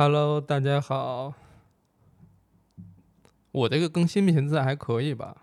[0.00, 1.34] Hello，大家好。
[3.50, 5.38] 我这个更新频次还可以吧？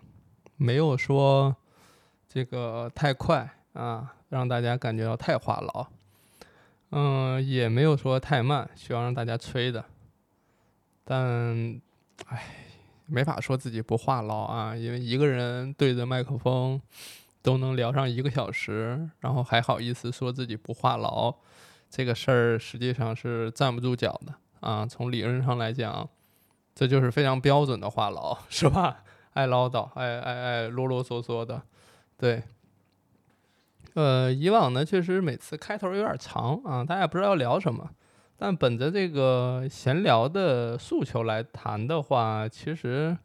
[0.56, 1.54] 没有说
[2.26, 5.86] 这个太快啊，让大家感觉到太话痨。
[6.88, 9.84] 嗯，也没有说太慢，需要让大家催的。
[11.04, 11.78] 但，
[12.24, 12.42] 唉，
[13.04, 16.80] 没法说自己不话痨啊，因为一个人对着麦克风
[17.42, 21.36] 都能聊上一个小时，然后还好意思说自己不话痨，
[21.90, 24.34] 这个事儿实际上是站不住脚的
[24.66, 24.86] 啊。
[24.86, 26.08] 从理论上来讲，
[26.74, 29.04] 这就是非常标准的话痨， 是吧？
[29.34, 31.62] 爱唠叨，爱爱爱啰啰嗦嗦的，
[32.16, 32.42] 对。
[33.94, 37.88] 呃，以往呢，确实每次开头有点长啊，大家也不知道要聊什么。
[38.36, 43.16] 但本着这个闲聊的诉求来谈的话，其实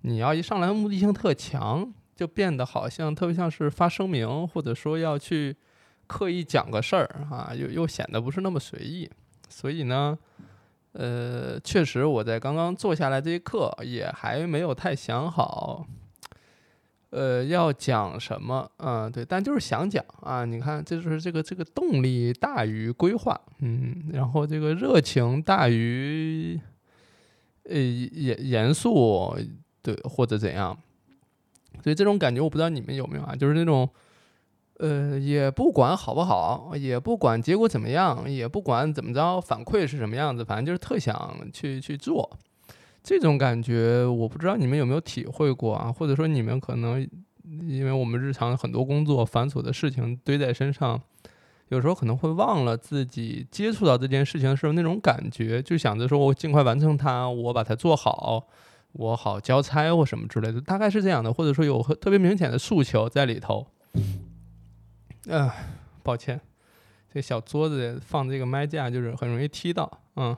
[0.00, 5.56] 你要一上来目的性特强，就变得好像特别像是发声明，或者说要去
[6.08, 9.08] 刻意讲个事儿啊，又又显得不是那么随意。
[9.48, 10.18] 所以呢，
[10.92, 15.86] 呃，确实我在刚刚坐下来这一刻，也还没有太想好。
[17.10, 18.70] 呃，要讲什么？
[18.78, 20.46] 嗯，对，但就是想讲啊。
[20.46, 26.58] 你看，这就是这个这个动力大于规划，嗯，然后这个热情大于
[27.64, 29.36] 呃严严肃，
[29.82, 30.74] 对，或者怎样。
[31.82, 33.34] 所以这种感觉，我不知道你们有没有啊？
[33.36, 33.88] 就是那种，
[34.82, 42.28] 呃，也不管好不好，也不管结果怎么样，也不管怎么着，反馈是什么样子，反正就是特想去去做。
[43.00, 45.92] 这种感觉我不知道你们有没有体会过啊？
[45.92, 47.00] 或者说你们可能
[47.44, 51.00] 因为我们日常很多工作繁琐的事情堆在身上，
[51.68, 58.48] 有时候可能会忘了自己接触到这件事情的时候那种感觉，就想着说我尽快完成它，我把它做好，
[58.94, 61.32] 我好交差或什么之类的，大概是这样的。
[61.32, 63.64] 或者说有特别明显的诉求在里头。
[65.26, 65.50] 嗯，
[66.02, 66.40] 抱歉，
[67.12, 70.36] 这小桌子放这个麦架就是很容易踢到，嗯。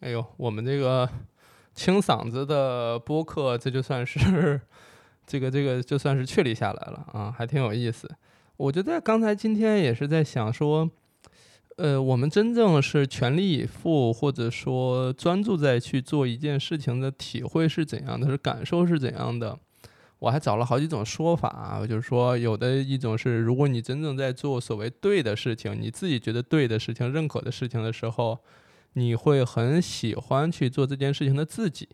[0.00, 1.08] 哎呦，我们这个
[1.74, 4.60] 清嗓子的播客，这就算是
[5.26, 8.10] 这个这个就算是确立下来了啊，还挺有意思。
[8.56, 10.90] 我觉得刚才今天也是在想说，
[11.76, 19.58] 呃，我们真正是全力以赴，或者说专注在去做一件事情的体会是怎样的，是感受是怎样的。
[20.24, 28.38] 我还找了好几种说法啊，就是说有的一种是，如果你真正在做所谓对的事情，你自己觉得对的事情、认可的事情的时候。
[28.96, 31.88] 你会很喜欢去做这件事情的自己，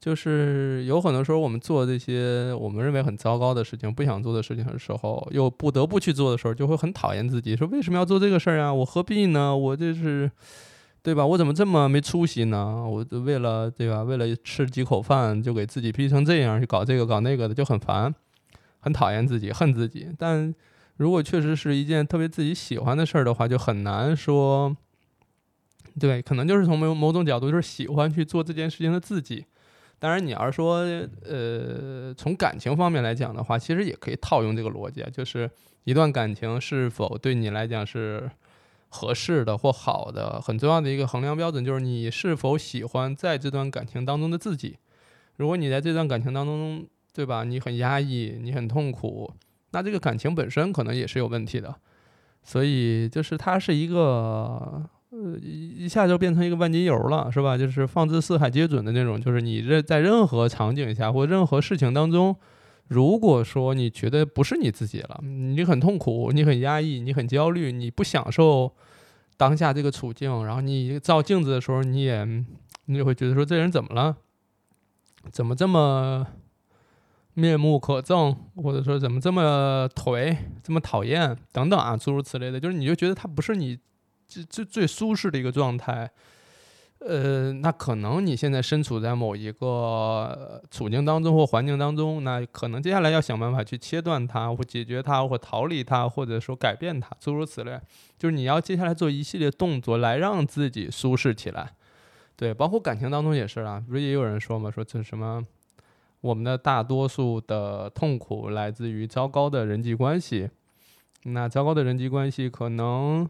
[0.00, 8.74] 就是有很多时候我们做这些我们认为很糟糕的事情、不想做的事情的时候，又不得不去做的时候，就会很讨厌自己，说为什么要做这个事儿啊？
[8.74, 9.56] 我何必呢？
[9.56, 10.28] 我这是，
[11.02, 11.26] 对吧？
[11.26, 12.86] 我怎么这么没出息呢？
[12.88, 14.02] 我就为了对吧？
[14.04, 18.14] 为了吃几口饭，就给自己逼成这样，去搞这个搞那个的，就很烦，
[18.78, 20.08] 很讨厌自己，恨自己。
[20.16, 20.54] 但
[20.98, 24.76] 如果确实是一件特别自己喜欢的事儿的话，就很难说。
[25.98, 29.44] 对，可能就是从某某种角度，就是喜欢去做这件事情的自己。
[29.98, 30.78] 当然，你要是说，
[31.24, 35.50] 呃，从感情方面来讲的话，其实也可以套用这个逻辑，就是
[35.84, 38.30] 一段感情是否对你来讲是
[38.92, 44.76] 合适的或好的，很重要的一个衡量标准，就是你是否喜欢在这段感情当中的自己。
[45.36, 49.32] 如果你在这段感情当中，对吧，你很压抑，你很痛苦，
[49.70, 51.74] 那这个感情本身可能也是有问题的。
[52.44, 54.82] 所以，就是它是一个。
[55.14, 57.54] 呃，一下就变成一个万金油了，是吧？
[57.54, 59.20] 就是放之四海皆准的那种。
[59.20, 62.34] 就是你任在任何场景下或任何事情当中，
[62.92, 68.70] 如果说你觉得不是你自己了，你很痛苦，你很压抑，你很焦虑，你不享受
[69.36, 72.24] 当下这个处境，然后你照镜子的时候，你也
[72.86, 74.16] 你也会觉得说这人怎么了？
[75.30, 76.26] 怎么这么
[77.34, 78.36] 面目可憎？
[78.56, 83.78] 或者说怎么这么颓，这么讨厌等等啊，诸如此类的，就是你就觉得他不是你。
[84.32, 86.10] 最最最舒适的一个状态，
[87.04, 97.80] 呃，那可能你现在身处在某一个处境当中或环境当中，那可能接下来要想办法去切断它，或解决它，或逃离它，或者说改变它，诸如此类。
[98.18, 101.72] 就是你要接下来做一系列动作来让自己舒适起来。
[102.36, 105.44] 对，包括感情当中也是啊，不是也有人说嘛，说这什么，
[106.20, 110.48] 我们的大多数的痛苦来自于糟糕的人际关系。
[111.24, 113.28] 那糟糕的人际关系可能。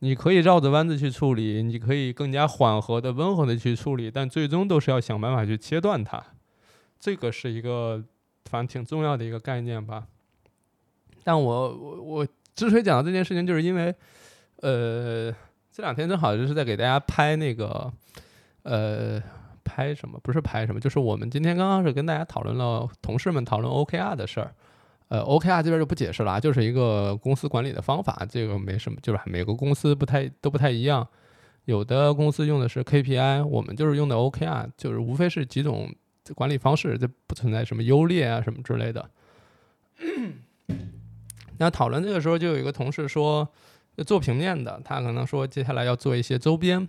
[0.00, 6.22] 你可以绕着弯子去处理，你可以更加缓和的、温和的去处理，但最终都是要想办法去切断它。
[7.00, 8.04] 这个是一个
[8.44, 10.06] 反正挺重要的一个概念吧。
[11.24, 13.94] 但我我我之所以讲到这件事情，就是因为，
[14.62, 15.32] 呃，
[15.70, 17.92] 这两天正好就是在给大家拍那个，
[18.62, 19.20] 呃，
[19.62, 20.18] 拍什么？
[20.22, 24.54] 不是拍什么，就是我们今天刚刚是跟大家讨论了，同事们讨论 OKR 的事儿。
[25.08, 31.06] 呃，OKR 这边就不解释了啊，就是一个公司管理的方法，这个没什么，就是每个公司不太都不太一样。
[31.64, 35.94] 有的公司用的是 KPI，我们就是用的 OKR，就是无非是几种
[36.34, 39.10] 管理方式，这不存在什么优劣啊什么之类的。
[41.58, 43.48] 那讨论这个时候，就有一个同事说，
[44.06, 46.86] 做平面的，他可能说接下来要做一些周边，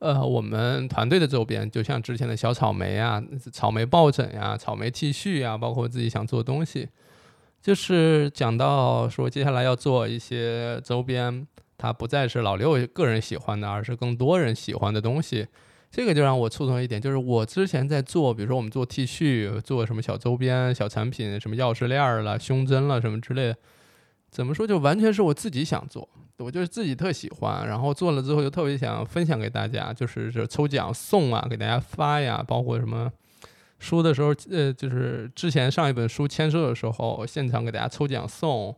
[0.00, 6.88] 呃，我们团队的周边，就像之前的小草莓啊、草莓抱枕呀、草莓 T 恤呀，包括自己想做东西，
[7.64, 11.48] 就是讲到说接下来要做一些周边。
[11.76, 15.46] 它不再是老六个人喜欢的，而是更多人喜欢的东西。
[15.90, 23.56] 这个就让我触动一点，就是我之前在做，比如说我们做 T 恤，做什么小周边、小产品，什么钥匙链儿了、胸针了什么之类的，
[24.30, 26.08] 怎么说就完全是我自己想做，
[26.38, 33.12] 我就是自己特喜欢，然后做了之后就特别想分享给大家，就是这抽奖送啊，给大家发呀，包括什么
[33.84, 38.74] 书的时候，呃，就是之前上一本书签售的时候，现场给大家抽奖送。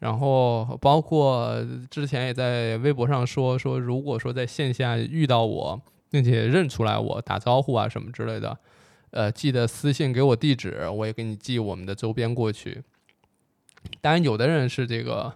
[0.00, 1.56] 然后包括
[1.88, 5.80] 之前也在微博上说说，如果说在线下遇到我，
[6.10, 8.58] 并且认出来我打招呼啊什么之类的，
[9.12, 12.82] 呃，记得私信给我地址，我也给你寄我们的周边过去。
[14.02, 15.32] 当然，有的人是这个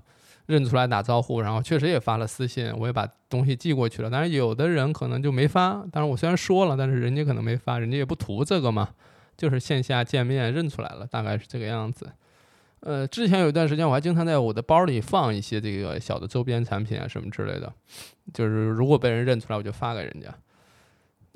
[0.49, 4.09] 认出来打招呼，然后确实也发了私信，我也把东西寄过去了。
[4.11, 5.75] 但是有的人可能就没发。
[5.93, 8.89] 当然，我虽然说了，但是人家可能没发，人家也不图这个嘛，
[9.37, 12.11] 就是线下见面认出来了，大概是这个样子。
[12.81, 17.71] 呃，之前有一段时间，我还经常在我的包里放一些这个小的周边产品啊，什么之类的。
[18.33, 20.35] 就是如果被人认出来，我就发给人家。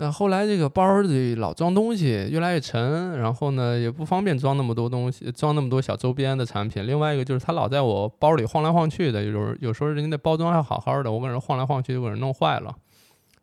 [0.02, 6.84] 那后来这个包里老装东西，越来越沉，然后呢也不方便装那么多东西，装那么多小周边的产品。
[6.84, 12.74] 另外一个就是它老在我包里晃来晃去的，有有时候人家那包装还好好的，我给人晃来晃去就给人弄坏了，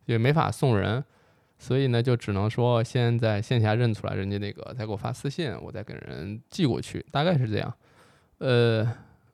[0.06, 1.02] 也没法送人。
[1.58, 7.74] 所以呢，就只能说先在线下认出来人家那个，再给我发私信，我再给人寄过去，大概是这样。
[8.40, 8.86] 呃，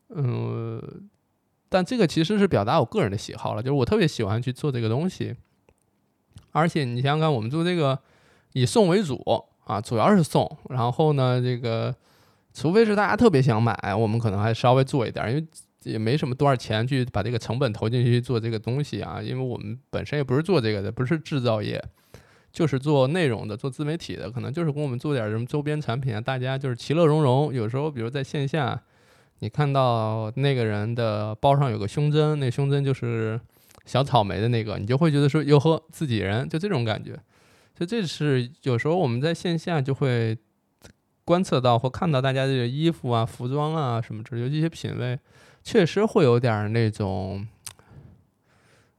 [0.09, 0.79] 嗯，
[1.69, 5.35] 但这个其实是表达我个人的喜好了，就是我特别喜欢去做这个东西，
[6.51, 7.97] 而且你想想看，我们做这个
[8.53, 9.21] 以送为主
[9.65, 11.93] 啊，主要是送，然后呢，这个
[12.53, 15.47] 除非是大家特别想买，我们可能还稍微做一点，因为
[15.83, 21.83] 也没什么多少钱去把这个成本投进去做这个东西啊，因为我们本身也不是做这个的，不是制造业。
[22.51, 27.53] 就是做内容的，做自媒体的，可能就是给我们做点什么周边产品啊，大家就是其乐融融。
[27.53, 28.81] 有时候，比如在线下，
[29.39, 33.37] 你看到那个人的包上有个胸针，那胸针就是
[33.85, 37.17] 小草莓的那个，你就会觉得说哟呵，自己人，就这种感觉。
[37.73, 40.37] 就这是有时候我们在线下就会
[41.23, 45.19] 观测到或看到大家这个衣服啊、服装啊什么之类，尤其一些品味，
[45.63, 47.47] 确实会有点那种，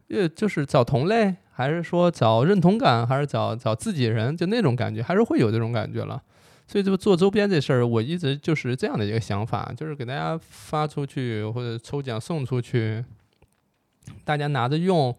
[0.08, 1.36] 呃，就是找同类。
[1.58, 6.22] 还是说找认同感，还是找找自己人，就那种感觉，还是会有这种感觉了。
[6.68, 13.02] 所以就做周边这事儿，我一直就是这样的一个想法，就是给大家发出去或者抽奖送出去，
[14.24, 15.14] 大家拿着用。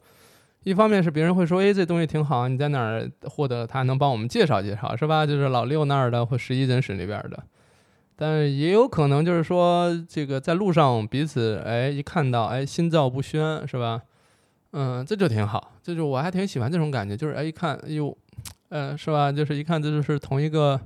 [0.64, 3.66] 一方面是别人会说，哎，这东西挺好，你在哪儿获得？
[3.66, 5.26] 他能帮我们介绍介绍，是吧？
[5.26, 7.42] 就是老六那儿的或十一诊室那边的。
[8.18, 14.02] 但也有可能就是说，这个在路上彼此，哎，一看到，哎，心照不宣，是吧？
[14.74, 18.18] 嗯，这就挺好，这就我还挺喜欢这种感觉，就是哎一看，哎呦，
[18.70, 19.32] 呃，是吧？
[19.32, 20.78] 就是一看这就是同一个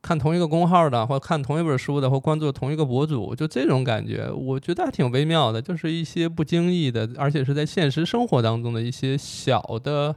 [0.00, 10.14] 看同一个公号的，或看同一本书的，或关注同一个博主，就这种感觉，我觉得还挺微妙的，就是一些不经意的，而且是在现实生活当中的一些小的，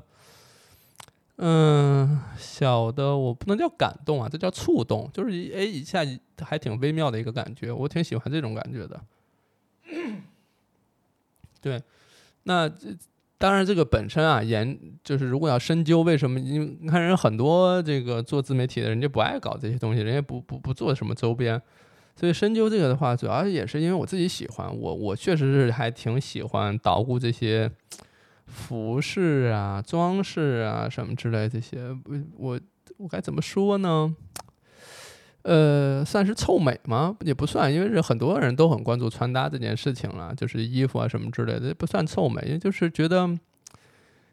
[1.38, 6.02] 嗯，小的，我不能叫感动啊，这叫触动，就是哎一下
[6.42, 9.02] 还挺微妙的一个感觉，我挺喜欢这种感觉的，
[11.60, 11.82] 对。
[12.44, 12.68] 那
[13.42, 21.60] 当然，这个本身啊，研就是如果要深究为什么，因为你看人很多这个做自媒体的人家不爱搞这些东西，人家不不不做什么周边，
[22.16, 27.72] 所以深究这个的话，主要也是因为我自己喜欢，我我确实是还挺喜欢捣鼓这些
[28.46, 32.60] 服饰啊、装饰啊什么之类这些，我我
[32.98, 34.16] 我该怎么说呢？
[35.44, 37.18] 呃，算是臭美吗？
[37.22, 43.28] 也不算，因为是很多人都很关注穿搭这件事情了，就是衣服啊什么之类的，不算臭美，也就是觉得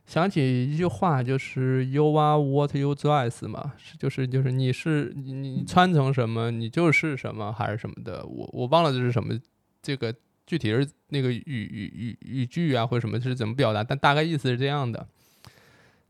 [0.05, 9.33] 想起一句话，就是 “You are what you dress” 嘛，就是就是你是你你穿成什么，你就是什么还是什么的，我我忘了这是什么，
[9.81, 10.15] 这个
[10.47, 15.07] 具体是那个语语语语句啊或者什么是怎么表达，但大概意思是这样的，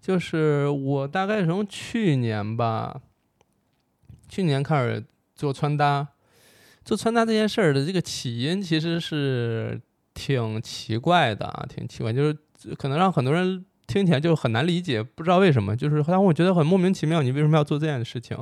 [0.00, 3.00] 就是我大概从去年吧。
[4.28, 5.04] 去年开始
[5.35, 6.06] 做穿搭，
[6.85, 9.80] 做穿搭这件事儿的这个起因其实是
[10.14, 12.37] 挺奇怪的啊，挺奇怪，就是
[12.76, 18.37] 可能让很多人听起来就很难理解，不知道为什么，就是让我觉得很莫名其妙，你为什么要做这样的事情？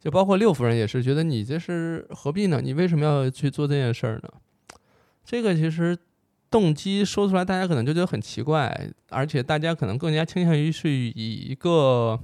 [0.00, 2.60] 就包括六夫人也是觉得你这是何必呢？
[2.62, 4.30] 你为什么要去做这件事儿呢？
[5.24, 5.96] 这个其实。
[6.48, 11.10] 动机说出来，大家可能就觉得很奇怪，而且大家可能更加倾向于是以
[11.50, 12.18] 一个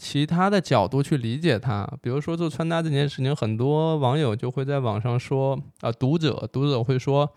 [0.00, 1.86] 其他的角度去理解它。
[2.00, 7.30] 比如说做穿搭这件事情，很多网友就会在网上说啊，读者读者会说，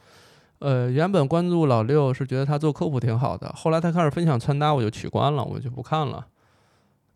[0.59, 6.25] 呃，原本关注老六是觉得他做科普挺好的，后来他开始分享穿搭，我就取关了，我就不看了，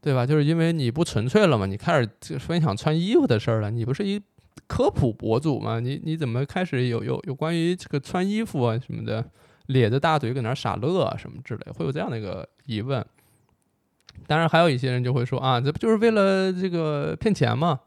[0.01, 0.25] 对吧？
[0.25, 4.22] 就是因为你不纯粹了嘛，你开始分享穿衣服的事儿了，你不是一。
[4.66, 9.24] 科普博主嘛，你你怎么开始有有有关于这个穿衣服啊什么的，
[9.68, 13.06] 咧着大嘴搁那傻乐啊什么之类，会有这样的一个疑问。
[14.25, 17.79] 当然还有一些人就会说啊，这不就是为了这个骗钱吗？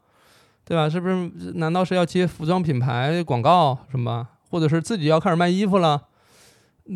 [0.63, 0.89] 对吧？
[0.89, 1.31] 是不是？
[1.55, 4.27] 难道是要接服装品牌广告什么？
[4.49, 6.01] 或者是自己要开始卖衣服了？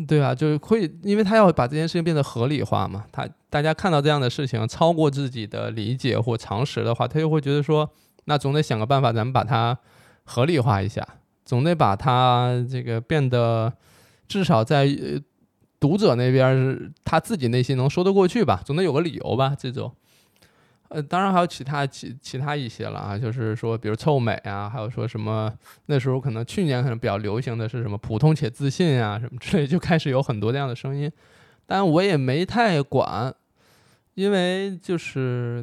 [0.08, 0.34] 对吧？
[0.34, 3.04] 就会因为他要把这件事情变得合理化嘛。
[3.12, 7.90] 他大家看到这样的事情超过自己的理解或常识的话，他就会觉得说。
[8.28, 9.78] 那总得想个办法，咱们把它
[10.24, 11.06] 合理化一下，
[11.44, 13.72] 总得把它这个变得
[14.26, 14.84] 至少在
[15.78, 19.54] 读者那边是他自己内心能说得过去吧，总得有个理由吧。
[19.58, 19.92] 这种，
[20.88, 25.52] 呃，当然还有其他其其他一些了啊，就是说，比如臭美啊，还有说什么
[25.86, 31.10] 那时候可能去年可能比较流行的是什么普通且自信啊，什么之类，就开始有很多这样的声音，
[31.66, 33.34] 但我也没太管。
[34.14, 35.62] 因为就是，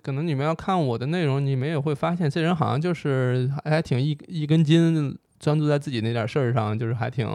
[0.00, 7.26] 可能你们要看我的内容，你们也会发现，这人好像就是还挺一一根筋，专注在自己那点事儿上，就是还挺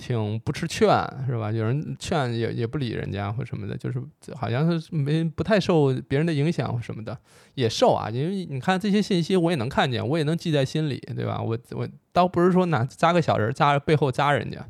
[0.00, 0.88] 挺不吃劝，
[1.26, 1.52] 是吧？
[1.52, 4.02] 有人劝也也不理人家或什么的，就是
[4.34, 7.16] 好像是没不太受别人的影响或什么的，
[7.54, 8.08] 也受啊。
[8.08, 11.42] 因为你看这些信息，我也能看见，我也能记在心里，对吧？
[11.42, 14.66] 我我倒不是说拿扎个小人扎背后扎人家，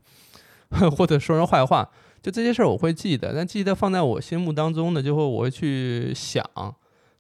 [0.91, 1.89] 或者说人坏话。
[2.21, 6.45] 就这些事儿我会记得，但记得放在我心目当中呢，就会我会去想，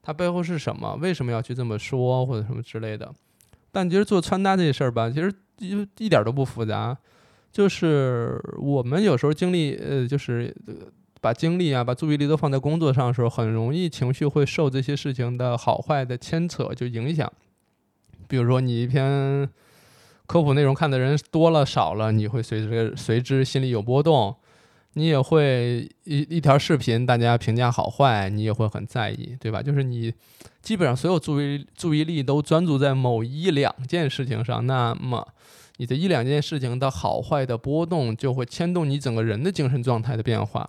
[0.02, 3.10] 它背后是什么，为什么要去这么说或者什么之类的。
[3.72, 6.94] 但其实做穿搭这事儿吧，其实一一点都不复杂，
[7.52, 10.54] 就是我们有时候精力呃，就是
[11.20, 17.30] 把精力啊，把注意力都放在工作上的时候，很容易情绪会受这些事情的好坏的牵扯就影响。
[18.28, 19.48] 比如说你一篇
[20.26, 24.36] 科普内容看的人多了少了，你会随之随之心里有波动。
[24.94, 29.62] 你也会一一条视频，大家评价好坏，你也会很在意，对吧？
[29.62, 30.12] 就是你
[30.62, 35.24] 基本上所有注意注意力都专注在某一两件事情上，那么
[35.80, 40.68] 你的一两件事情的好坏的波动就会牵动你整个人的精神状态的变化，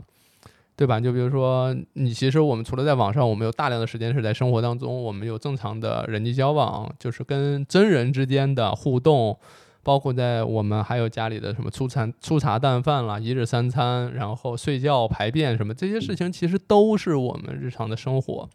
[0.77, 1.01] 对吧？
[1.01, 9.37] 就比如说，你其实我们除了在网上，我们有大量的时间是在生活当中，我们有正常的人际交往，就是跟真人之间的互动。
[9.83, 18.47] 包括在我们还有家里的什么粗餐粗茶淡饭啦，一日三餐，然后睡觉排便什么这些事情，其实都是我们日常的生活。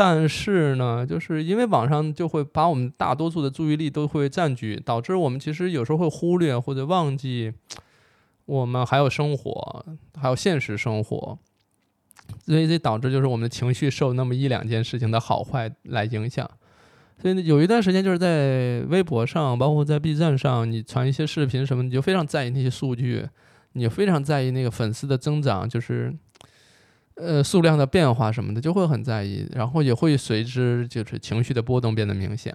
[0.00, 7.52] 但是呢，就是因为网上就会把我们大多数的注意力都会占据，导致我们其实有时候会忽略或者忘记
[8.44, 11.36] 我们还有生活，还有现实生活。
[12.46, 16.48] 所以这导致就是我们的情绪受那么一两件事情的好坏来影响。
[17.20, 23.28] 所以有一段时间，就是在微博上，包括在 B 站上，你传一些视频什么，你就非常在意那些数据，
[23.72, 26.14] 你非常在意那个粉丝的增长，就是
[27.18, 32.54] 呃数量的变化什么的，就会很在意，然后也会随之就是情绪的波动变得明显。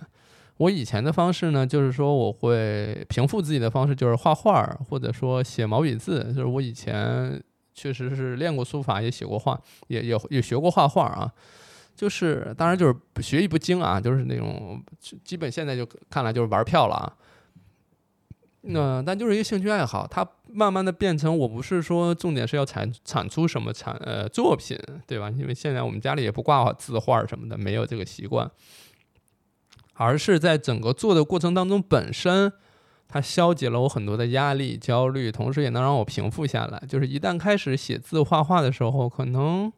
[0.58, 7.41] 我以前的方式呢，就是说我会平复自己的方式，就是画画或者说写毛笔字，就是我以前
[7.74, 11.32] 确实是练过书法，也写过画，也也也学过画画啊。
[11.96, 14.82] 就是，当然就是学艺不精啊，就是那种
[15.24, 17.13] 基本现在就看来就是玩票了啊。
[18.65, 25.29] 那但就是一个兴趣爱好，它慢慢的变成我不是说重点是要产产出什么产呃作品，对吧？
[25.29, 28.50] 因为现在我们家里也不挂字画什么的，没有这个习惯，
[29.96, 32.53] 而是在整个做的过程当中，本身
[33.08, 36.82] 它消解了我很多的压力、焦虑，同时也能让我平复下来。
[36.88, 39.72] 就是一旦开始写字画画的时候，可能。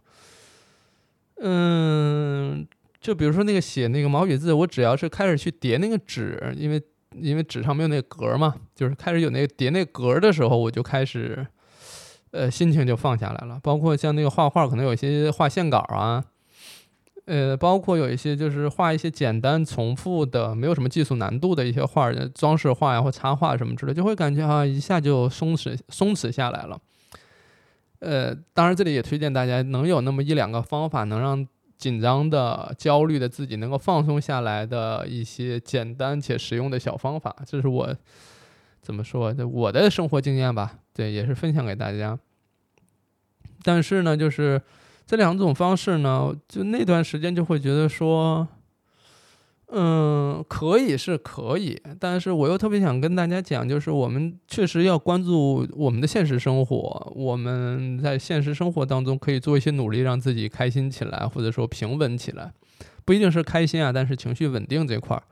[1.38, 2.66] 嗯，
[3.02, 6.82] 就比如说那个写那个毛笔字，我只要是开始去叠那个纸，因为
[7.20, 11.46] 因为纸上没有那个格嘛，就是开始有那个叠那个格的时候，我就开始，
[12.32, 13.60] 呃，心情就放下来了。
[13.64, 16.24] 包括像那个画画，可能有一些画线稿啊，
[17.26, 26.80] 呃，包括有一些就是画一些简单重复的、没有什么技术难度的一些画，装饰画呀或插画什么之类，就会感觉啊一下就松弛松弛下来了。
[28.00, 31.48] 呃，当然，这里也推荐大家能有那么一两个方法，能让
[31.86, 37.36] 紧张的、焦虑的自己能够放松下来的一些简单且实用的小方法。
[37.46, 37.96] 这是我
[38.82, 39.32] 怎么说？
[39.54, 42.18] 我的生活经验吧，对，也是分享给大家。
[43.62, 44.60] 但是呢，就是
[45.06, 48.48] 这两种方式呢，就那段时间就会觉得说，
[49.68, 62.54] 嗯，可以是可以，但是我又特别想跟大家讲，就是我们确实要关注我们的现实生活，我们在现实生活当中可以做一些努力，让自己开心起来，或者说平稳起来，
[63.04, 65.24] 不一定是开心啊，但是情绪稳定这块儿。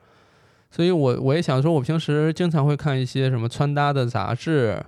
[0.71, 4.83] 所以我我也想说，我平时经常会看一些什么穿搭的杂志，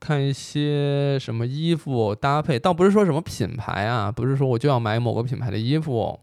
[0.00, 6.18] 看一些什么衣服搭配，倒不是说什么品牌啊，不是说我就要买某个品牌的衣服。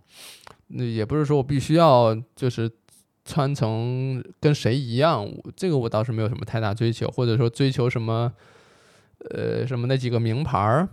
[0.70, 2.72] 那也不是说我必须要就是
[3.26, 8.32] 穿成跟谁一样，这个我倒是没有什么太大追求，或者说追求什么，
[9.30, 10.90] 呃，什么那几个名牌儿，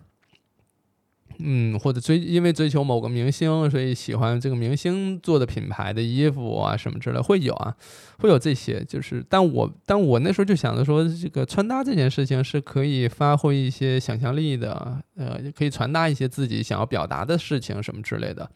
[1.38, 7.76] 嗯，或者追因为追求某个明星，所以喜欢这个明星做的品牌的衣服啊什么之类会有啊，
[8.18, 18.50] 会有这些，就是但我但我那时候就想着说，这个穿搭这件事情是可以发挥一些想象力的，呃，可以传达一些自己想要表达的事情什么之类的。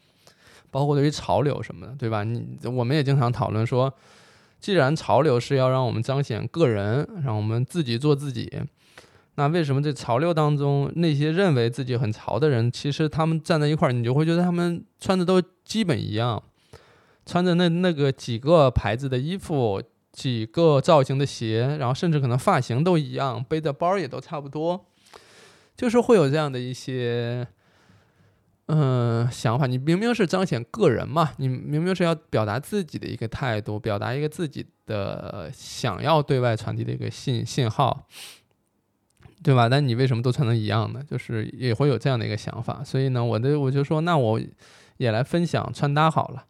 [0.70, 2.22] 包括对于潮流什么的，对吧？
[2.22, 3.92] 你我们也经常讨论说，
[4.60, 8.50] 既然潮流是要让我们彰显个人，让我们自己做自己，
[9.34, 16.42] 那为什么这潮流当中那些认为自己很潮的人，其实他们站在一块儿，你就会觉得他们穿的都基本一样，
[17.26, 24.86] 穿着那那个几个牌子的衣服，几个造型的鞋，然后甚至可能发型都一样，背的包也都差不多，
[25.76, 27.48] 就是会有这样的一些。
[28.72, 38.06] 嗯，想法，你明明是彰显个人嘛，你明明是要表达自己的一个态度，表达一个自己的想要对外传递的一个信信号，
[39.42, 39.68] 对吧？
[39.68, 41.02] 但你为什么都穿成一样呢？
[41.10, 42.84] 就是也会有这样的一个想法。
[42.84, 44.40] 所以呢，我的我就说，那我
[44.98, 46.44] 也来分享穿搭好了。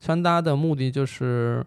[0.00, 1.66] 穿搭的目的就是，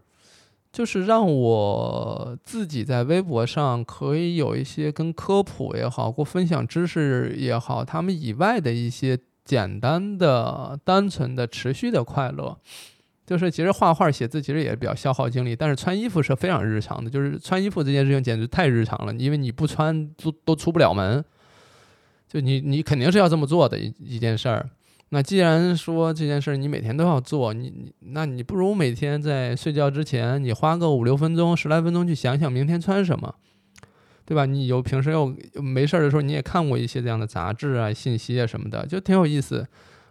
[0.72, 9.20] 就是让我自己在微博上可以有一些跟科普也好，或分享知识也好，他们以外的一些。
[9.46, 12.58] 简单的、单纯的、持续的快乐，
[13.26, 21.24] 就是其实画画、写字其实也比较消耗精力，但是穿衣服是非常日常的，就是穿衣服这件事情简直太日常了，因为你不穿都都出不了门，
[22.28, 24.70] 就你你肯定是要这么做的一一件事儿。
[25.10, 33.36] 那既然说这件事儿你每天都要做，你你那你不如每天在睡觉之前，你花个五六分钟、十来分钟去想想明天穿什么。
[34.26, 34.46] 对吧？
[34.46, 39.68] 你有平时又没事儿的时候，你也看过一些这样的杂志啊、信息啊什么的，就挺有意思。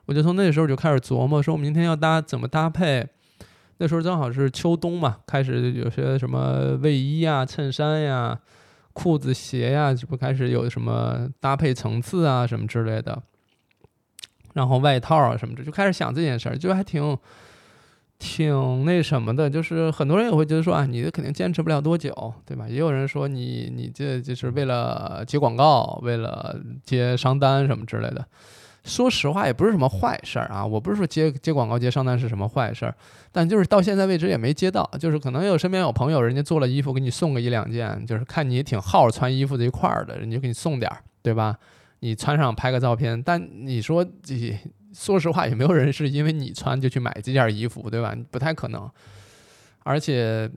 [0.06, 3.06] 我就从那时候就开始琢磨，说明天要搭怎么搭配。
[3.78, 8.38] 那时候正好是秋冬嘛，开始有些什么卫衣啊、衬衫呀、
[8.92, 13.22] 裤子、鞋呀，这不开始有什么搭配层次啊什么之类的。
[14.54, 17.18] 然后外套啊什么的，就开始想这件事儿，就还挺。
[18.24, 22.68] 挺那什么的，就是很多人也会觉得说啊，你这肯定坚持不了多久，对吧？
[22.68, 28.24] 也有人说你你这就是为了接广告，为了接商单什么之类的。
[28.84, 30.64] 说实话，也不是什么坏事儿啊。
[30.64, 32.94] 我不是说接接广告、接商单是什么坏事儿，
[33.32, 34.88] 但就是到现在为止也没接到。
[35.00, 41.58] 就是可能有身边有朋友，人家做了衣服给你送个一两件，就是看你挺好穿衣服这一块儿的，人家就给你送点儿，对吧？
[41.98, 44.56] 你穿上拍个照片，但你说这。
[44.92, 48.16] 说实话，也没有人是因为你穿就去买这件衣服，对吧？
[48.30, 48.90] 不太可能。
[49.84, 50.48] 而且，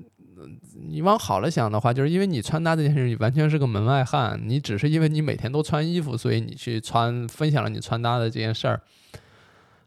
[0.88, 4.40] 你往好了想的话，就是因为你穿搭这件事，你完全是个门外汉。
[4.44, 8.82] 你只是因为你每天都穿衣服，所以你去穿，分享了你穿搭的这件事儿。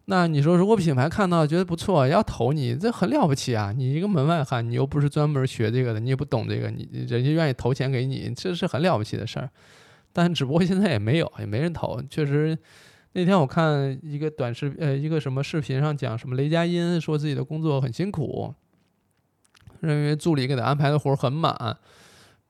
[0.06, 3.72] 那你说，如果品牌看到觉得不错，要投你，这很了不起啊！
[3.76, 9.50] 你一个门外汉，你又不是专门学这个的，你也不懂这个，你人家愿意投钱给你，这是很了不起的事儿。
[10.12, 12.58] 但只不过现在也没有，也没人投，确实。
[13.12, 18.54] 那天我看一个短视，呃，一个什么视频上讲什么雷佳音说自己的工作很辛苦，
[19.80, 21.76] 认为助理给他安排的活很满，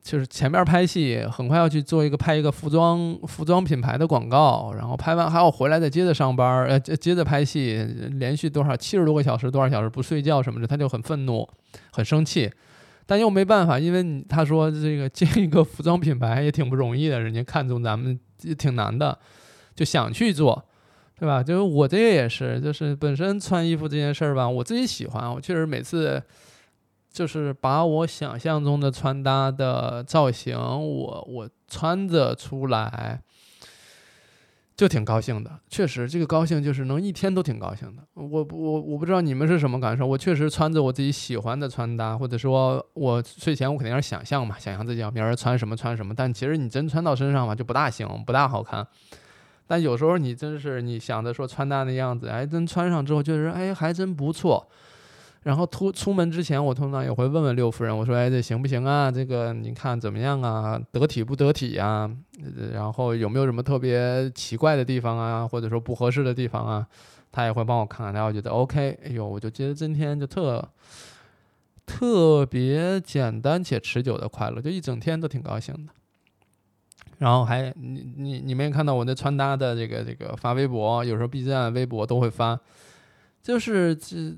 [0.03, 11.49] 就是前面拍戏，很快要去做一个拍一个服装服装品牌的广告，然后拍完还要回来再接着上班，呃，接着拍戏，连续多少七十多个小时，多少小时不睡觉什么的，他就很愤怒，
[11.93, 12.51] 很生气，
[13.07, 19.19] 但又没办法，因为他说这个接一个服装品牌也挺不容易的，人家看中咱们也挺难的。
[19.79, 20.67] 就想去做，
[21.17, 21.41] 对吧？
[21.41, 26.21] 就是我这个也是，就是本身穿衣服这件事儿吧，我自己喜欢，我确实每次
[27.13, 33.23] 就是把我想象中的穿搭的造型，我我穿着出来
[34.77, 35.61] 就挺高兴的。
[35.69, 38.03] 确实，这个高兴就是能一天都挺高兴的。
[38.15, 48.87] 我我我不知道你们是什么感受，我确实穿着我自己喜欢的穿搭，或者说我睡前我肯定是想象嘛，想象自己明儿穿什么穿什么，但其实你真穿到身上吧，就不大行，不大好看。
[49.69, 54.69] 但有时候你真是你想着说穿搭的样子，哎，真穿上之后就是哎还真不错。
[55.45, 59.09] 然后出出门之前，我通常也会问问六夫人，我说哎这行不行啊？
[59.11, 60.79] 这个你看怎么样啊？
[60.91, 62.11] 得体不得体呀？
[62.73, 65.47] 然后有没有什么特别奇怪的地方啊？
[65.47, 66.87] 或者说不合适的地方啊？
[67.31, 70.67] 他也会帮我看看，他要觉得 OK，哎呦，我就觉得今天就特
[71.87, 75.93] 特别简单且持久的快乐，就一整天都挺高兴的。
[77.19, 82.57] 然后还你你你们也看到我那穿搭的这个这个发微博，有时候 B 站、微博都会发，
[83.43, 84.37] 就是这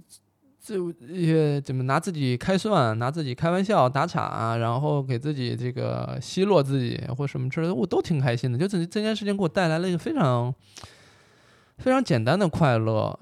[0.59, 8.57] 这也怎么拿自己开涮，拿自己开玩笑打岔，然后给自己这个奚落自己或什么之类的，我都挺开心的。
[8.57, 10.55] 就这这件事情给我带来了一个非常
[11.77, 13.21] 非常简单的快乐，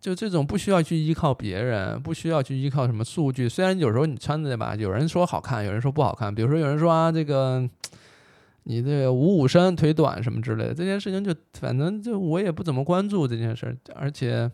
[0.00, 3.48] 就这种不需要去依靠别人，不需要去依靠什么数据。
[3.48, 6.32] 虽然有时候你穿的吧，有人说好看，有人说不好看。
[6.32, 7.68] 比如说有人说啊，这个。
[8.64, 14.50] 你这个五五身腿短什么之类的，这件事情就反正就我也不怎么关注这件事儿，而且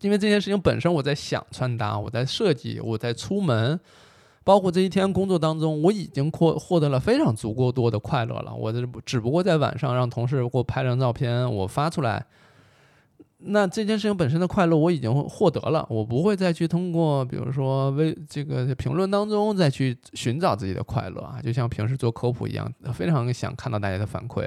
[0.00, 3.78] 因为这件事情本身我在想穿搭，我在设计，我在出门，
[4.44, 8.54] 包括这一天工作当中，我已经获获得了非常足够多的快乐了。
[8.54, 12.26] 我这只不过在晚上让同事给我拍张照片，我发出来。
[13.42, 24.46] 那这件事情本身的快乐我已经获得了，我不会再去通过，比如说微这个评论当中再去寻找自己的快乐啊，就像平时做科普一样，非常想看到大家的反馈。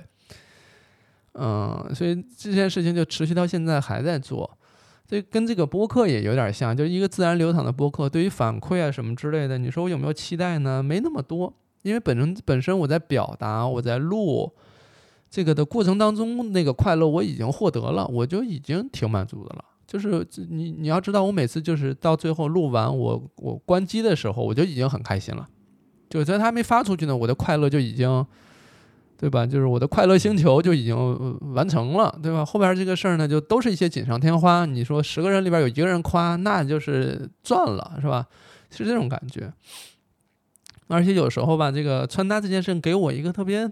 [1.33, 4.57] 嗯，所以这件事情就持续到现在还在做，
[5.07, 8.07] 这跟这个播客也有点像，就是一个自然流淌的播客。
[8.07, 10.83] 对于反馈啊什么之类的，你说我有没有期待呢？
[10.83, 11.51] 没那么多，
[11.81, 14.53] 因为本身本身我在表达，我在录。
[15.33, 19.65] 这个的过程当中，那个快乐我已经获得了，我就已经挺满足的了。
[19.87, 25.49] 就是你你要知道，我每次就是到最后录完，我我关机的时候，我就已经很开心了。
[26.07, 28.23] 就在他没发出去呢，我的快乐就已经，
[29.17, 29.43] 对吧？
[29.43, 30.95] 就是我的快乐星球就已经
[31.55, 32.45] 完成了，对吧？
[32.45, 34.67] 后边这个事儿呢，就都是一些锦上添花。
[34.67, 38.27] 你说十个人里边有一个人夸，那就是赚了，是吧？
[38.69, 39.51] 是这种感觉。
[40.89, 43.67] 而且有时候吧，这个穿搭这件事给我一个特别。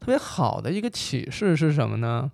[0.00, 2.30] 特别好的一个启示是什么呢？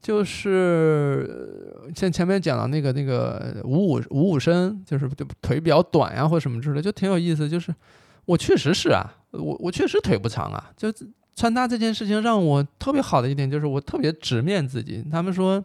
[0.00, 7.48] 就是像前面讲的那个那个五五五五身，就是就腿比较短呀，或什么之类，就挺有意思。
[7.48, 7.74] 就是
[8.24, 10.70] 我确实是啊，我我确实腿不长啊。
[10.76, 10.86] 就
[11.34, 15.04] 穿搭这件事情让我特别好的一点，就是我特别直面自己。
[15.10, 15.62] 他们说，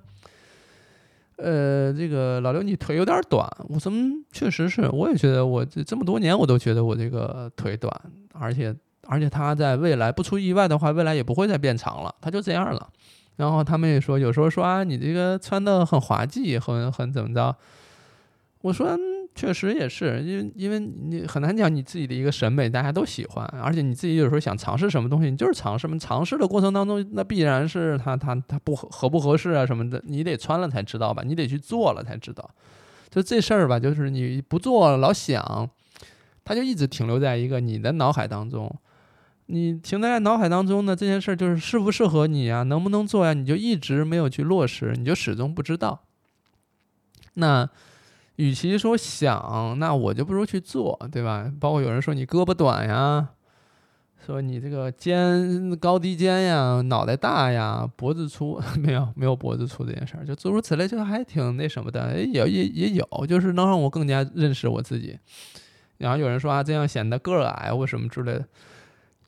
[1.35, 7.93] 呃，这个老刘你腿有点短，我怎么确实是，我也觉得我这这么多年我都觉得我这个腿短，
[8.33, 8.75] 而且。
[9.07, 12.89] 而且它在未来不出意外的话，未来也不会再变长了，它就这样了。
[13.35, 17.55] 然后他们也说，有时候说啊，你这个穿的很滑稽，很很怎么着？
[18.61, 18.97] 我说
[19.35, 23.43] 确实也是，因为因为你很难讲你自己的一个审美，大家都喜欢。
[23.61, 25.97] 而且你自己有时候想尝试什么东西，你就是尝试嘛。
[25.97, 32.47] 尝试的过程当中，那必然是它它它不合合不合适啊什么的，你得穿了才知道吧，你得去做了才知道。
[33.09, 35.69] 就这事儿吧，就是你不做老想，
[36.45, 38.73] 它就一直停留在一个你的脑海当中。
[39.47, 40.95] 你停在脑海当中呢？
[40.95, 42.63] 这件事儿就是适不适合你呀？
[42.63, 43.33] 能不能做呀？
[43.33, 46.03] 你就一直没有去落实，你就始终不知道。
[47.35, 47.69] 那
[48.37, 51.51] 与其说想，那我就不如去做，对吧？
[51.59, 53.29] 包括有人说你胳膊短呀，
[54.25, 62.17] 说你这个肩高低肩呀，脑袋大呀，脖子粗， 没有没有脖子粗这件事儿，就诸如此类，就还挺那什么的。
[62.19, 65.19] 也也也有，就是能让我更加认识我自己。
[65.97, 68.45] 然后有人说啊，这样显得个儿矮或什么之类的。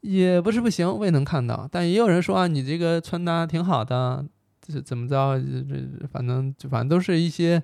[0.06, 4.24] 也不是不行，我也能看到，但也有人说啊，你这个穿搭挺好的，
[4.62, 5.40] 这怎么着？
[5.40, 7.62] 这反正就反正都是一些，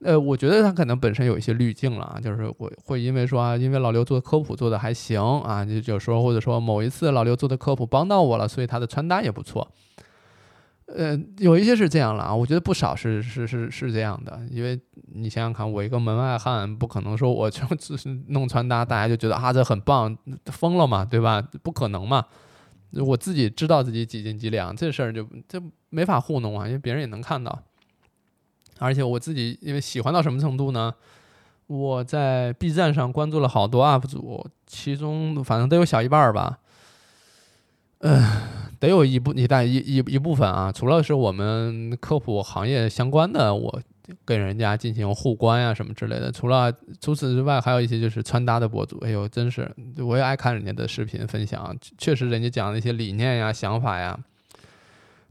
[0.00, 9.66] 呃，我觉得他可能本身有一些滤镜了啊，就是会会因为说啊，因为老刘做科普做的还行啊，就有时候或者说某一次老刘做的科普帮到我了，所以他的穿搭也不错。
[10.94, 14.78] 呃，有一些是这样了啊，我觉得不少是是是是这样的，因为
[15.14, 20.14] 你想想看，我一个门外汉，不可能说我就只是弄穿搭，大家就觉得啊这很棒，
[20.46, 21.42] 疯了嘛，对吧？
[21.62, 22.26] 不可能嘛，
[22.92, 27.62] 我自己知道自己几斤几两，这事儿就这没法糊弄啊，因为别人也能看到，
[28.78, 30.92] 而且我自己因为喜欢到什么程度呢？
[31.68, 36.58] 我在 B 站上关注了好多 UP 主，其中反正都有小一半吧，
[38.00, 38.61] 嗯。
[38.82, 43.80] 得有一部，你带一一一部分啊，除了是我们科普行业相关的，我
[44.24, 46.32] 跟人家进行互关啊什么之类的。
[46.32, 54.18] 除了除此之外，还有一些就是穿搭的博主，哎呦，真是我也爱看人家的视频分享，确实人家讲的一些理念呀、想法呀，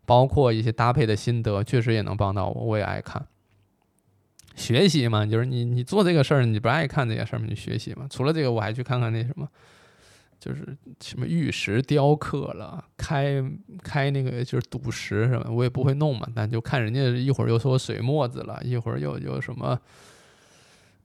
[0.05, 3.25] 包括一些搭配的心得，确实也能帮到我，我也爱看。
[4.55, 7.39] 学习嘛，就是你你做这个事儿，你不爱看这些事儿？
[7.45, 8.07] 你学习嘛。
[8.09, 9.45] 除了这个，我还去看看那什么。
[10.41, 13.43] 就是什么玉石雕刻了，开
[13.83, 19.79] 开那个就是赌石什么，我也不会弄嘛，但就看人家一会儿又说水墨子了，一会儿又又什么，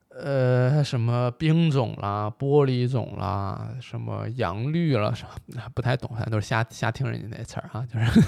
[0.09, 8.21] 呃，什么冰种啦，玻璃种啦，什么阳绿了，什么不太懂，反正都是瞎瞎听人家那词儿啊，就是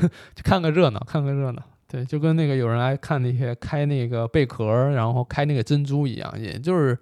[0.34, 6.98] 就看个热闹，看个热闹，对，就跟那个有人爱看那些开那个贝壳，然后开那个珍珠一样，也就是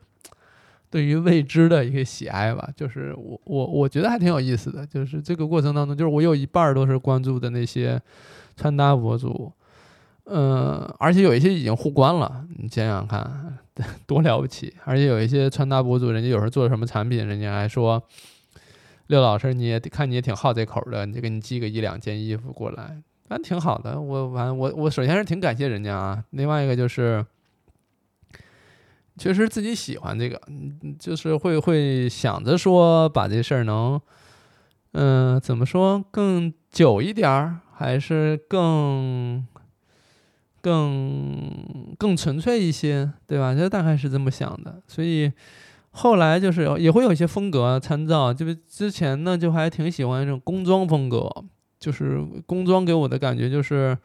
[0.91, 2.69] 对于未知的一个喜爱吧。
[2.77, 8.01] 就是我我我觉得还挺有意思的，就是这个过程当中，就是我有一半都是关注的那些
[8.57, 9.53] 穿搭博主，
[10.25, 13.59] 嗯，而且有一些已经互关了，你想想看，
[14.07, 14.75] 多了不起！
[14.85, 18.03] 而且有一些穿搭博主，人家有时候做什么产品，人家还说。
[19.09, 24.01] 六老师，你也看你也挺好这口的，你就给你寄个一两件衣服过来，反正挺好的。
[24.01, 27.25] 我完我我首先是挺感谢人家啊，另外一个就是
[29.19, 30.41] 确实自己喜欢这个，
[30.99, 34.01] 就是会会想着说把这事儿能，
[34.93, 39.47] 嗯，怎么说更久一点儿，还是更
[40.61, 43.55] 更更纯粹一些，对吧？
[43.55, 45.33] 就大概是这么想的，所以。
[45.99, 51.27] 后来就是也会有一些风格参照，就是之前呢就还挺喜欢这种工装风格，
[51.81, 53.97] 就是工装给我的感觉就是，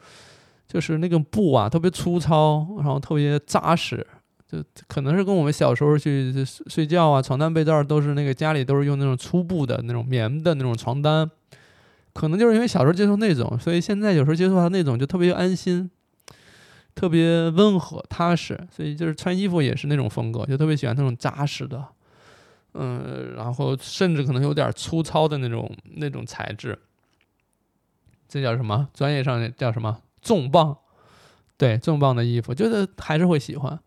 [0.65, 4.07] 就是那个布啊特别粗糙，然后特别扎实，
[4.51, 11.29] 就可能是跟我们小时候去睡觉啊，床单被罩都是那个家里都是用那种粗布的那种棉的那种床单，
[12.13, 15.89] 可能就是因为小时候接触那种，所以现在有时候接触到那种就特别安心。
[16.93, 21.87] 特别温和踏实，所以就是穿衣服也是那种风格，就特别喜欢那种扎实的，
[22.73, 26.77] 嗯，然后甚至可能有点粗糙的那种那种材质，
[28.27, 28.89] 这叫什么？
[28.93, 30.01] 专业上叫什么？
[30.21, 30.77] 重磅，
[31.55, 33.79] 对，重磅的衣服，就是还是会喜欢。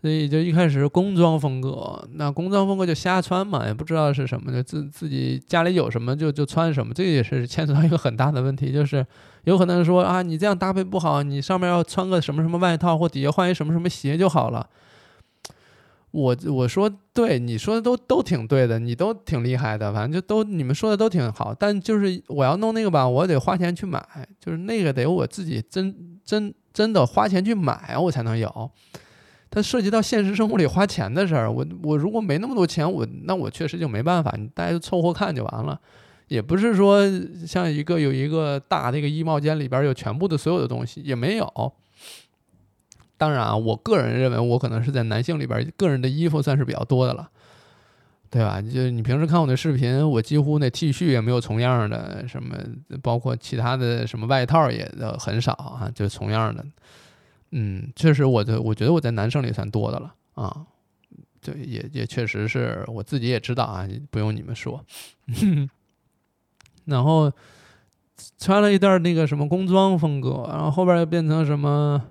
[0.00, 9.04] 所以就一开始工装风格，那工装风格就瞎穿嘛，也不知道是什么，就自自己家里有什么就就穿什么，这也是牵扯到一个很大的问题，就是
[9.44, 14.68] 有可能说啊，你这样搭配不好，你上面要穿个什么什么外套，或底下换一什么什么鞋就好了。
[16.10, 24.02] 我我说对，你说的都都挺对的，你都挺厉害的，反正就都你们说的都挺好，但就是我要弄那个吧，我得花钱去买，
[24.40, 28.70] 就是那个得我自己真真真的花钱去买，我才能有。
[29.50, 35.80] 它涉及到现实生活里花钱的事儿，我我如果没那么多钱，我那我确实就没办法，你大家凑合看就完了，
[36.28, 37.02] 也不是说
[37.46, 41.72] 像一个有一个大那个衣帽间里边有全部的所有的东西，也没有。
[43.16, 47.28] 当然啊，我个人认为我可能是在男性里边个人的衣服算是比较多的了，
[48.30, 48.60] 对吧？
[48.60, 52.56] 就你平时看我的视频，我几乎那 T 恤也没有重样的，什么
[53.02, 56.64] 包括其他的什么外套也很少啊，就重样的。
[57.50, 60.66] 嗯，确实，我的我觉得我在男生里算多的了啊，
[61.40, 64.84] 这也也确实是我自己也知道啊，不用你们说。
[66.84, 67.32] 然后
[68.38, 72.02] 穿了一段那个什么工装风格，然后后边又变成什么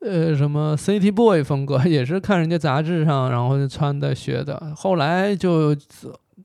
[0.00, 4.74] 呃什么 City Boy 风格， 也是看人家杂志上然后就穿的学的。
[4.74, 5.72] 后来就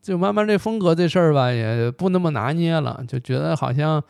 [0.01, 4.03] 就慢慢这风格这事儿吧，也不那么拿捏了，就觉得好像。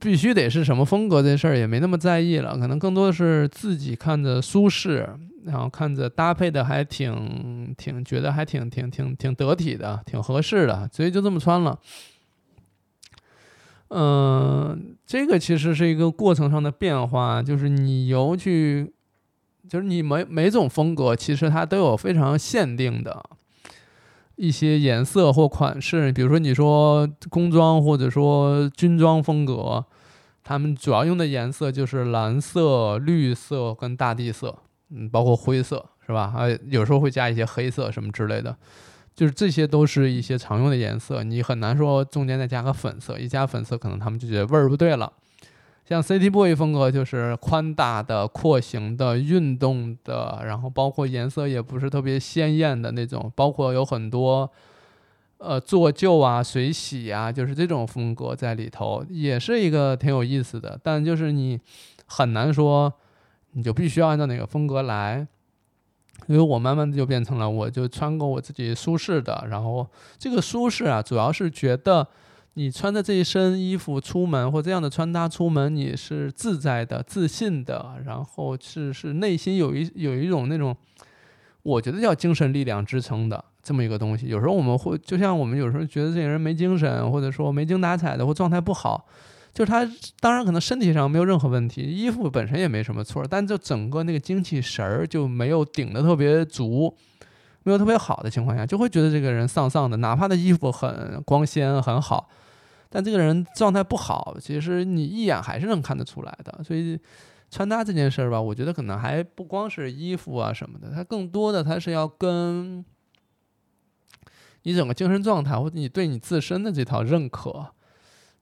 [0.00, 5.08] 必须得是什么风格这事儿也没那么在意了，可能更多的是自己看着舒适，
[5.44, 11.78] 然后看着搭配的还挺挺觉得还挺挺挺挺得体的，挺合适的，所以就这么穿了。
[13.88, 18.92] 嗯，这个其实是一个过程上的变化，就是你由去，
[19.66, 23.24] 就是你每每种风格其实它都有非常限定的。
[24.38, 29.84] 一些颜色或款式，比如说你说工装或者说军装风格，
[30.44, 34.56] 他们主要用的颜色就是蓝色、绿色跟大地色，
[34.90, 36.30] 嗯，包括灰色，是吧？
[36.30, 38.56] 还有时候会加一些黑色什么之类的，
[39.12, 45.12] 就是这些都是一些常用的颜色，你很难说中间再加个粉色，一加粉色可能他们就觉得味儿不对了。
[45.88, 54.50] 像 City Boy 风格就是宽大的、廓形的、运动的，然后包括颜色也不是特别鲜艳的那种，包括有很多
[55.38, 60.78] 呃做旧啊、水洗啊，就是这种风格在里头，也是一个挺有意思的。
[60.82, 61.58] 但就是你
[62.04, 62.92] 很难说，
[63.52, 65.26] 你就必须要按照哪个风格来，
[66.26, 72.06] 因为我慢慢的就变成了，我就穿过我自己舒适的，然后这个舒适啊，主要是觉得。
[72.58, 80.76] 你穿的这一身衣服出门，或这样的穿搭出门，你是自在的、自信的，然后是是内心有一有一种那种，
[81.62, 84.26] 我觉得叫精神力量支撑的这么一个东西。
[84.26, 89.06] 有时候我们会就像我们有时候觉得这个人没精神，或者说没精打采的，或状态不好，
[89.54, 96.92] 就是他当然可能身体上没有任何问题，衣服本身也没什么错，但就整个那个精气神儿就没有顶的特别足。
[97.64, 102.28] 没有特别好的情况下，就会觉得这个人丧丧的，哪怕他衣服很光鲜很好。
[102.90, 106.64] 但这个人状态不好，其实你一眼还是能看得出来的。
[106.64, 106.98] 所以
[107.50, 112.82] 穿搭这件事儿吧，我觉得可能还不光是衣服啊什么的，它更多的它是要跟
[114.62, 117.66] 你整个精神状态或者你对你自身的这套认可，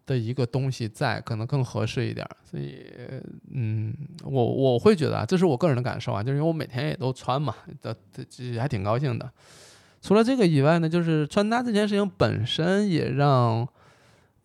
[0.06, 2.24] 的一个东西在，可能更合适一点。
[2.48, 2.86] 所以，
[3.52, 7.96] 嗯，我我会觉得啊，这是我个人的感受啊，就是因为我每天也都穿嘛，的
[8.30, 9.28] 这还挺高兴的。
[10.00, 13.68] 除了这个以外呢，就是穿搭这件事情本身也让。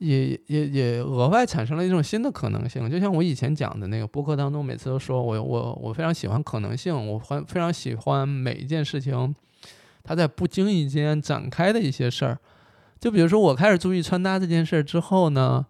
[0.02, 9.36] 也也也额外产生了一种新的可能性，就像我以前讲的那个播客当中，每次都说我我我非常喜欢可能性，我非非常喜欢每一件事情，
[10.04, 12.40] 它在不经意间展开的一些事儿。
[13.00, 15.68] 就比如说我开始注意穿搭这件事儿之后呢，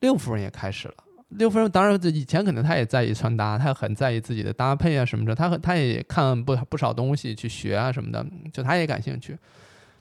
[0.00, 0.94] 六夫人也开始了。
[1.28, 9.38] 六夫人当然以前可能她也在意穿搭，她很在意自己的搭配啊什么的，她和她也看不不少东西去学啊什么的，就她也感兴趣。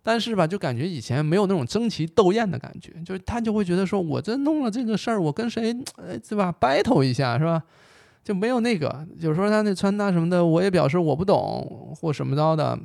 [0.03, 7.61] 但是吧，就感觉以前没有那种争奇斗艳的感觉，就是他就会觉得说，我这弄了这个事儿，我跟谁，哎，对吧，battle 一下是吧？
[8.23, 12.79] 就没有那个，有时候他那穿搭什么的，我也表示我不懂或什么着的。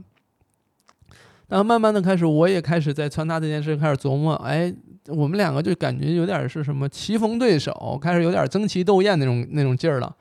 [1.48, 4.74] 然后慢慢的开始，我也开始在穿搭这件事开始琢磨，哎，
[5.07, 10.14] 我们两个就感觉有点是什么棋逢对手，开始有点争奇斗艳那种那种劲儿了。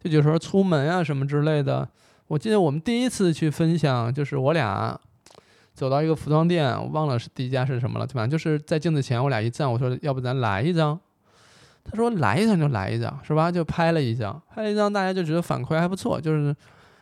[0.00, 1.88] 就有时候出门啊什么之类的，
[2.28, 5.00] 我记得我们第一次去分享，就是我俩。
[5.76, 10.98] 走到一个服装店，我忘了是第一家是什么了，反正就是在镜子前，我俩一站，我说要不咱来一张，
[11.84, 13.52] 他说来一张就来一张，是吧？
[13.52, 16.56] 就拍了一张，拍了一张，大家就觉得反馈还不错，就是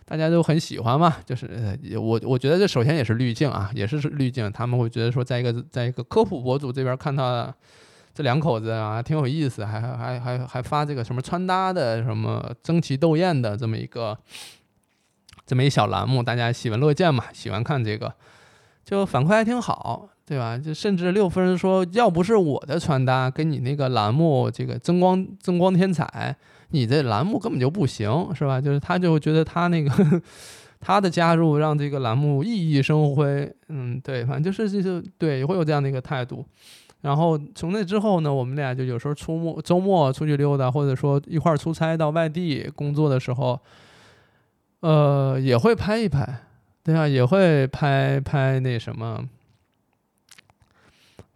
[0.04, 1.14] 大家都很喜欢嘛。
[1.24, 7.54] 就是我我觉得这首先也是滤镜啊，也是滤镜，他们会觉得说，在一个在一个科普博主这边看到
[8.12, 14.18] 这两口子啊，挺有意思，还还还还发这个什么穿搭的什么争奇斗艳的这么一个
[15.46, 18.12] 这么一小栏目，大家喜闻乐见嘛，喜欢看这个。
[18.84, 20.58] 就反馈还挺好，对吧？
[20.58, 26.36] 就甚至六夫人说，要不是我的穿搭跟你那个栏目这个增光增光添彩，
[26.68, 28.60] 你这栏目根本就不行，是吧？
[28.60, 29.90] 就是他就觉得他那个
[30.80, 36.44] 他的加入让这个栏目熠熠生辉，嗯，对，反正就是就是对，会有这样的一个态度。
[37.00, 43.60] 然后从那之后呢，我们俩就有时候出没周末出去溜达，或者说一块儿出差到外地工作的时候，
[44.80, 46.40] 呃，也会拍一拍。
[46.84, 49.26] 对啊，也会拍拍那什么，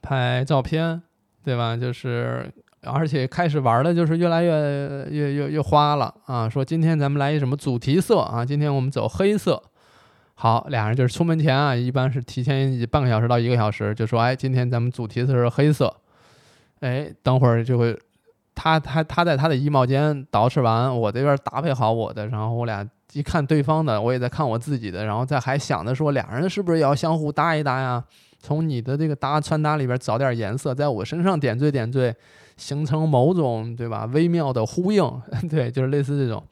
[0.02, 1.00] 拍照片，
[1.42, 1.74] 对吧？
[1.74, 6.46] 就是，而且开始玩的，就是越来越越越越花了啊！
[6.48, 8.44] 说今天咱们来一什么主题色啊？
[8.44, 9.62] 今天我们走黑色。
[10.34, 15.96] 好，俩人就是出门前啊，一般是提前半个小时到一个小时，就说，哎，今天咱们主题色是黑色。
[16.80, 17.98] 哎，等会儿就会，
[18.58, 22.84] 他他他在他的衣帽间捯饬完，我这边搭配好我的，然后我俩。
[23.14, 28.04] 一看对方的，我也在看我自己的，然后再还想着说，俩人是不是也要相互搭一搭呀？
[28.38, 32.14] 从你的这个搭穿搭里边找点颜色，在我身上点缀点缀，
[32.58, 35.10] 形成某种对吧微妙的呼应？
[35.48, 36.44] 对，就是类似这种。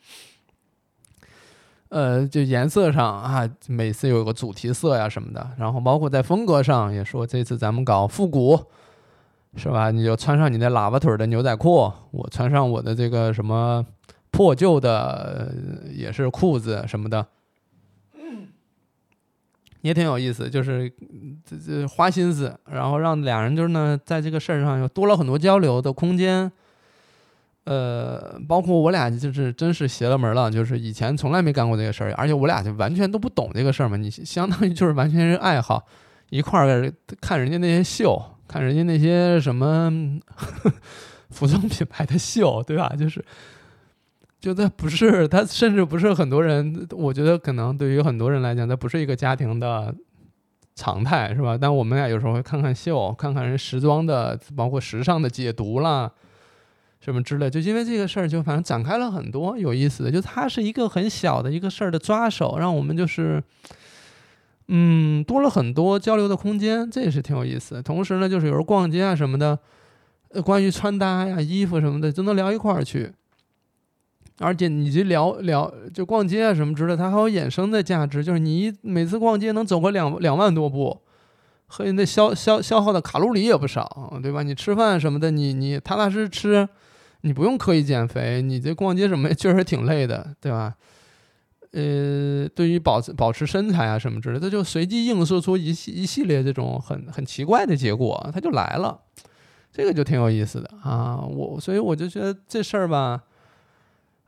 [1.91, 8.59] 呃，就颜色上啊，每次有个主题色呀什么的，然后包括在风格上也说，这次咱们搞复古，
[9.57, 9.91] 是吧？
[9.91, 13.85] 你就穿上你那喇叭腿的牛仔裤，我穿上我的这个什么。
[14.33, 15.51] 破旧的
[15.91, 17.27] 也是裤子什么的，
[19.81, 20.93] 也挺有意思，就是
[21.43, 26.53] 这这花心思，然后让两人就是呢，在这个事儿上又多了很多交流的空间。
[27.65, 33.97] 呃，包括我俩就是真是邪了门了，就是以前从来没干过这个事儿，而且我俩就完全都不懂这个事儿嘛。
[33.97, 35.83] 你相当于就是完全是爱好，
[36.29, 36.93] 一块儿
[37.23, 40.21] 看人家那些秀，看人家那些什么
[41.31, 42.95] 服装品牌的秀，对吧？
[42.99, 43.25] 就是。
[44.39, 46.87] 就他不是，他甚至不是很多人。
[46.93, 49.93] 我觉得可能对于很多人来讲，他不是一个家庭的
[50.75, 51.59] 常态，是吧？
[51.61, 56.13] 但我们俩有时候会看看秀，看看人时装的，包括时尚的解读啦，
[57.01, 57.51] 什么之类。
[57.51, 60.13] 就因为这个事儿，就反正展开了很多有意思的。
[60.13, 63.43] 就它是一个很小的一个事儿的抓手，让我们就是，
[64.69, 67.83] 嗯，多了很多交流的空间，这也是挺有意思。
[67.83, 69.59] 同时呢，就是有时候逛街啊什么的，
[70.31, 73.13] 呃，关于穿搭呀、衣服什么的，都能聊一块儿去。
[74.39, 78.23] 而且你这聊聊，就逛街啊什么之类，它还有衍生的价值。
[78.23, 81.01] 就是你每次逛街能走个两两万多步，
[81.67, 84.43] 和你那消消消耗的卡路里也不少，对吧？
[84.43, 86.69] 你吃饭什么的，你你踏踏实实吃，
[87.23, 90.75] 你不用刻意减肥，你这逛街什么确实挺累的，对吧？
[91.77, 98.99] 呃，对于保持保持身材啊什么之类的，就随机映射出一系一系列这种很很奇怪的结果，它就来了，
[99.71, 101.21] 这个就挺有意思的啊。
[101.21, 103.25] 我所以我就觉得这事儿吧。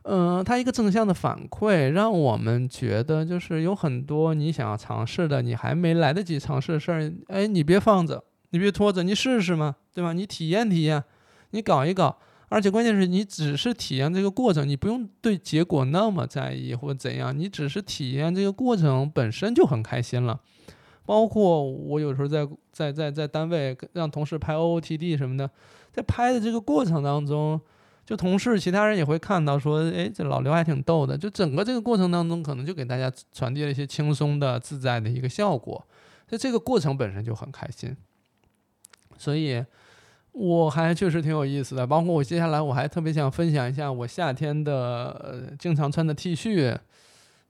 [0.03, 10.13] 嗯，它一个正向的反馈，让我们觉得就是有很多你想要尝试的，你还没来得及尝试的事儿，哎，你别放着，你别拖着，你试试嘛，对吧？
[10.13, 11.03] 你体验体验，
[11.51, 12.17] 你搞一搞，
[12.49, 20.41] 而且关键是你只是体验这个过程，你不用对结果那么在意或怎样，你只是体验这个过程本身就很开心了。
[21.05, 25.49] 包括我有时候在在在在单位让同事拍 OOTD 什么的，
[25.91, 27.59] 在拍的这个过程当中，
[28.05, 31.17] 就同事其他人也会看到说，哎，这老刘还挺逗的。
[31.17, 35.83] 就整个这个过程当中，可能就给大家传递了一些轻松的、自在的一个效果。
[36.27, 37.97] 所以这个过程本身就很开心，
[39.17, 39.65] 所以
[40.31, 41.85] 我还确实挺有意思的。
[41.85, 46.77] 包括我接下来我还特别想分享一下我夏天的经常穿的 T 恤，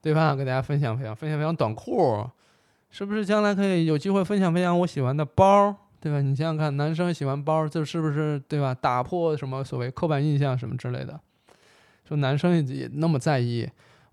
[0.02, 0.34] 对吧？
[0.34, 2.28] 给大家分享分享，分享分享短裤。
[2.90, 6.20] 是不是将来可以有机会分享分享我喜欢的包，对吧？
[6.20, 8.74] 你想想看，男生喜欢包，这是不是对吧？
[8.74, 11.20] 打破什么所谓刻板印象什么之类的？
[12.08, 13.68] 说男生也那么在意，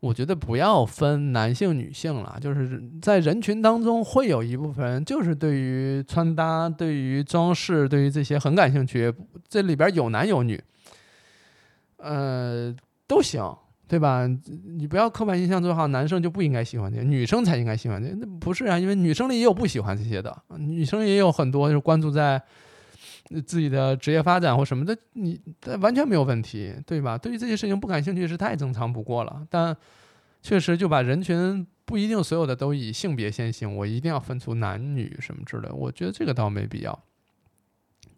[0.08, 9.14] 我觉得不要分男性女性了，就是在人群当中会有一部分人就是对于穿搭、对于装饰、对于这些很感兴趣，
[9.48, 10.62] 这里边有男有女，
[11.98, 12.74] 呃，
[13.06, 13.44] 都行。
[13.90, 14.28] 对吧？
[14.66, 18.14] 你不要刻板印象最好，男生就不应该喜欢这，女生才应该喜欢这。
[18.20, 22.44] 那不是啊，因为女生里也有不喜欢这些的，女生也有很多就是关注在
[23.46, 25.40] 自己的职业发展或什么的，你
[25.82, 27.18] 完全没有问题，对吧？
[27.18, 29.46] 对于这些事情不感兴趣是太正常不过了。
[29.50, 29.76] 但
[30.42, 36.98] 确实就把人群不一定所有的都以性别先行，我一定要分出男女什么之类，我觉得这个倒没必要。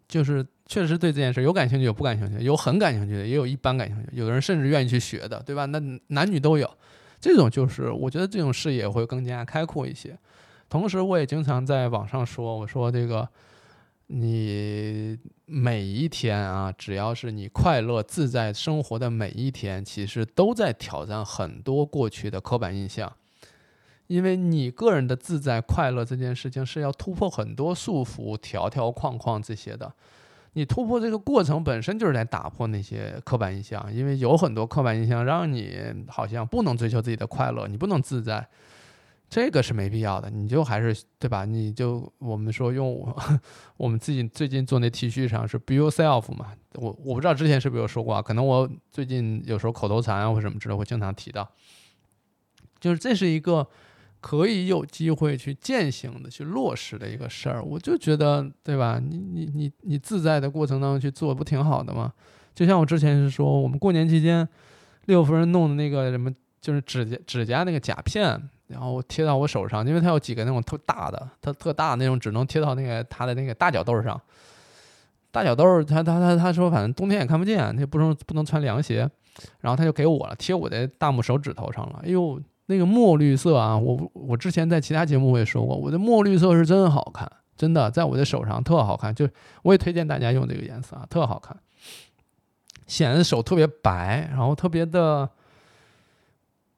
[0.06, 4.08] 就是确实对这件事有感兴趣，有不感兴趣，有很感兴趣的，也有一般感兴趣。
[4.12, 5.66] 有的人甚至愿意去学的，对吧？
[5.66, 6.68] 那男女都有。
[7.20, 10.18] 这种就是我觉得这种视野会更加开阔一些。
[10.68, 13.28] 同时，我也经常在网上说，我说这个
[14.12, 23.12] 你每一天啊，只要是你快乐自在生活的每一天，其实都在挑战很多过去的刻板印象。
[24.08, 29.92] 因为你个人的自在快乐这件事情是要突破很多束缚、条条框框这些的，
[30.54, 38.44] 你突破这个过程本身就是在打破那些刻板印象，因为有很多刻板印象让你好像不能追求自己的快乐，你不能自在，
[39.30, 41.46] 这个是没必要的，你就还是对吧？
[41.46, 43.16] 你就我们说用我
[43.78, 51.48] 我们自己最近做那 T 恤上是 Be yourself 嘛，我我不知道之前是不是有说过啊，可能我最近有时候口头禅啊或什么之类会经常提到，
[52.80, 53.66] 就是这是一个。
[54.22, 59.00] 可以有机会去践行的、去落实的一个事儿，我就觉得，对吧？
[59.02, 62.12] 你你你你自在的过程当中去做，不挺好的吗？
[62.54, 64.46] 就像我之前是说，我们过年期间，
[65.06, 74.20] 六夫人弄的那个什么，就是指甲指甲那个甲片，然后贴到我手上，因为它有几个那种特大的，它特大那种，只能贴到那个它的那个大脚豆上。
[75.30, 79.08] 大脚豆，他他他他说，反正冬天也看不见，他不能不能穿凉鞋，
[79.60, 82.00] 然后他就给我了，贴我的大拇手指头上了。
[82.04, 82.40] 哎呦！
[82.66, 89.28] 那个墨绿色啊，我我之前在其他节目我也说过，我的墨绿色是真好看，真的，在我的手上特好看，就
[89.62, 91.56] 我也推荐大家用这个颜色啊，特好看，
[92.86, 95.28] 显得手特别白，然后特别的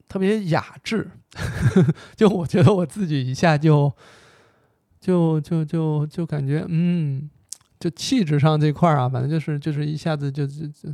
[0.09, 1.11] 特别雅致，
[2.17, 3.93] 就我觉得我自己一下就
[5.01, 7.31] 就就就就感觉嗯，
[7.81, 10.91] 就气质上这块儿啊，反正就是就是一下子就就就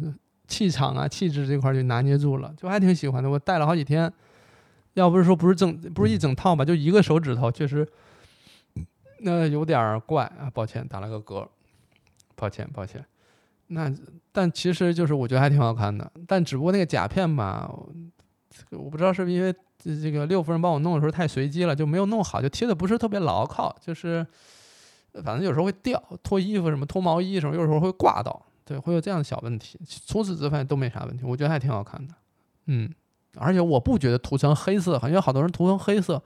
[0.46, 4.12] 气场啊气质这块就拿捏住了，就还挺喜欢的，我戴了好几天。
[4.94, 7.86] 要不是说不是整不是一整套吧，就一个手指头，确实
[9.20, 10.50] 那有点怪啊。
[10.52, 11.46] 抱歉，打了个嗝，
[12.34, 13.04] 抱歉抱歉。
[13.68, 13.94] 那
[14.32, 17.70] 但其实就是我觉得还挺好看的，但只不过那个甲片吧，
[18.70, 24.26] 我不知道是不是因为这这个六夫人帮我弄的时候太随机了，就没有弄好，就贴的不是特别牢靠，就是
[25.24, 29.78] 反正有时候会掉，脱衣服什么脱毛衣什么，有时候会挂到，对，会有这样的小问题。
[30.06, 32.14] 除此之外都没啥问题，我觉得还挺好看的，
[32.66, 32.92] 嗯。
[33.36, 36.20] 而且我不觉得涂成黑色，因为好多人涂成黑色，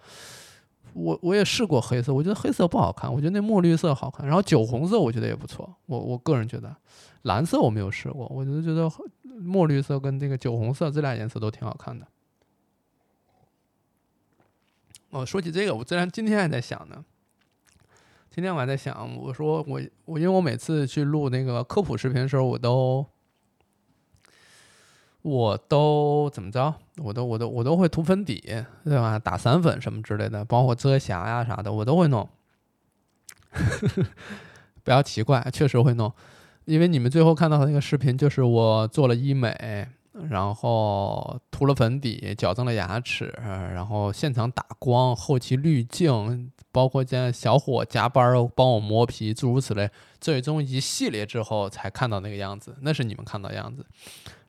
[0.95, 4.25] 我我也试过黑色，我觉得黑色不好看，我觉得那墨绿色好看。
[4.25, 6.75] 然后酒红色我觉得也不错，我我个人觉得，
[7.23, 8.91] 蓝色我没有试过，我就觉得
[9.41, 12.07] 墨绿色跟这个酒红色这俩颜色都挺好看的。
[15.13, 17.05] 哦，说起这个，我自然今天还在想呢，
[18.31, 23.07] 今天我还在想，我说我我因为我每次去录那个科普视频的时候，我都。
[25.21, 26.75] 我都怎么着？
[26.97, 28.43] 我都我都我都会涂粉底，
[28.83, 29.17] 对吧？
[29.21, 32.29] 打散粉什么之类的，包括遮瑕呀啥的，我都会弄。
[34.83, 36.13] 不要奇怪，确实会弄，
[36.65, 39.87] 因为你们最后看到的那个视频，就是我做了医美，
[40.29, 53.85] 然后涂了粉底，矫正了牙齿，然后现场打光，后期滤镜，包括在小伙加班帮我磨皮，诸如此类，最终一系列之后才看到那个样子，那是你们看到的样子。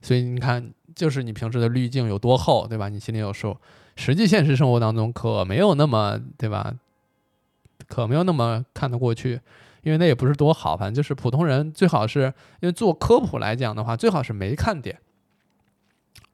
[0.02, 2.90] 所以你看，就是你平时的滤镜有多厚，对吧？
[2.90, 3.56] 你心里有数。
[3.96, 6.74] 实际现实生活当中可没有那么，对吧？
[7.88, 9.40] 可没有那么看得过去，
[9.82, 10.76] 因为那也不是多好。
[10.76, 14.98] 反正就是普通人最好是，因为做科普来讲的话，最好是没看点，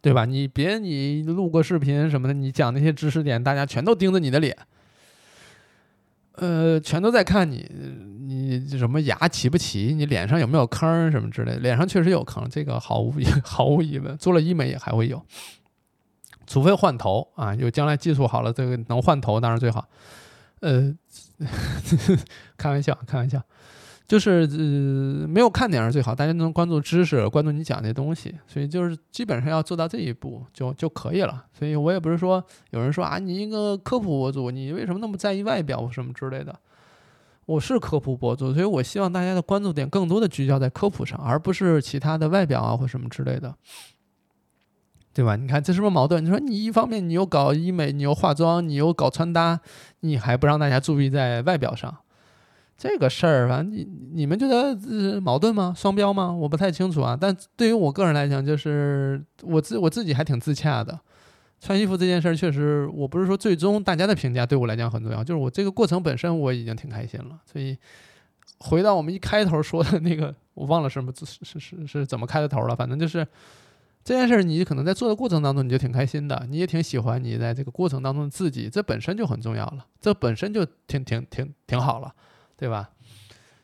[0.02, 0.26] 对吧？
[0.26, 4.56] 你别你录个视频什么的，你讲那些知识点，大家全都盯着你的脸。
[6.34, 7.70] 呃，全都在看你，
[8.22, 11.60] 你什么牙齐不齐，你脸上有没有坑什么之类的。
[11.60, 15.22] 脸上确实有坑，这个毫无 毫无疑问，做了医美也还会有，
[16.48, 19.90] 除非换头啊，有将来技术好了，这个能换头当然最好。
[20.62, 20.96] 呃，
[22.56, 23.42] 开玩笑，开玩笑。
[24.10, 31.46] 就是呃，没有看点是最好，大家能关注知识，关注你讲的东西，所以就是基本上要做到这一步就就可以了。
[31.54, 36.60] 所以我也不是说有人说啊，你一个科普博主，你为什么那么在意外表什么之类的？
[37.46, 43.54] 我是科普博主，所以我希望大家的关注点更多的聚焦在科普上，而不是其他的外表啊或什么之类的，
[45.14, 45.36] 对吧？
[45.36, 46.26] 你看这是不是矛盾？
[46.26, 49.62] 你说你一方面你又搞医美，你又化妆，你又搞穿搭，
[50.00, 51.96] 你还不让大家注意在外表上？
[52.80, 55.74] 这个事儿，反正你你们觉得矛盾吗？
[55.76, 56.32] 双标吗？
[56.32, 57.18] 我不太清楚啊。
[57.20, 60.98] 但对于我个人来讲，就是我自我自己还挺自洽的。
[61.60, 67.38] 穿衣服这件事儿，确实我不是说最终大家的评价对我来讲很重要，就是我这个过程本身我已经挺开心了。
[67.46, 67.78] 所以
[68.60, 72.74] 回到我们一开头说的那个，我忘了什么是是是是怎么开的头了。
[72.74, 73.28] 反正就是
[74.06, 82.16] 这件事儿，你可能在做的过程当中你就挺开心的，你也挺喜欢你在这个过程当中的自己，这本身就很重要了，这本身就挺挺挺挺好了。
[82.60, 82.90] 对吧？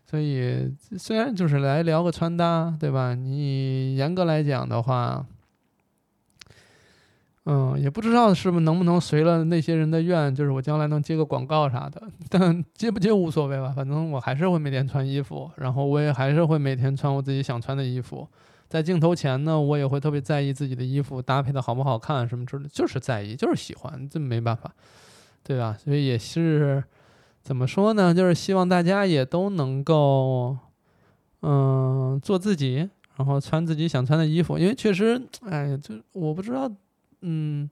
[0.10, 3.14] 所以虽然就是来聊个穿搭，对吧？
[3.14, 5.26] 你严格来讲的话，
[7.44, 12.02] 嗯，也不知道是不是能不能随了那些人的愿，就是我将来能接个广告啥的。
[12.30, 18.26] 但接不接无所谓吧，反正我还是会每天穿衣服，然后我也还是会每天穿我自己想穿的衣服。
[18.70, 24.72] 在镜头前呢，我也会特别在意自己的衣服搭配的好不好看，什么之类，就是在意，就是喜欢，这没办法，
[25.44, 25.76] 对吧？
[25.84, 26.82] 所以也是。
[27.46, 28.12] 怎么说呢？
[28.12, 30.58] 就是希望大家也都能够，
[31.44, 34.58] 嗯，做自己，然后穿自己想穿的衣服。
[34.58, 36.68] 因为确实，哎，就我不知道，
[37.22, 37.70] 嗯，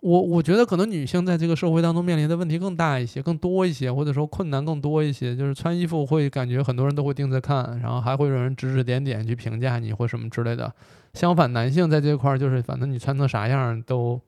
[0.00, 5.36] 我我觉得可能女性在这个社会当中面临的问题更大一些、更多一些，或者说困难更多一些。
[5.36, 10.72] 就是穿衣服会感觉很多人都会盯着看，然后还会有人指指点点去评价你或什么之类的。
[11.12, 14.18] 相反，男性在这块儿就是，反正你穿成啥样都。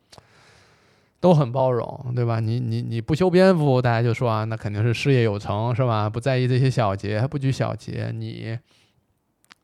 [1.21, 2.41] 都很包容，对吧？
[2.41, 6.09] 你你你不修边幅，大家就说啊，那肯定是事业有成，是吧？
[6.09, 8.12] 不在意这些小节，不拘小节。
[8.14, 8.57] 你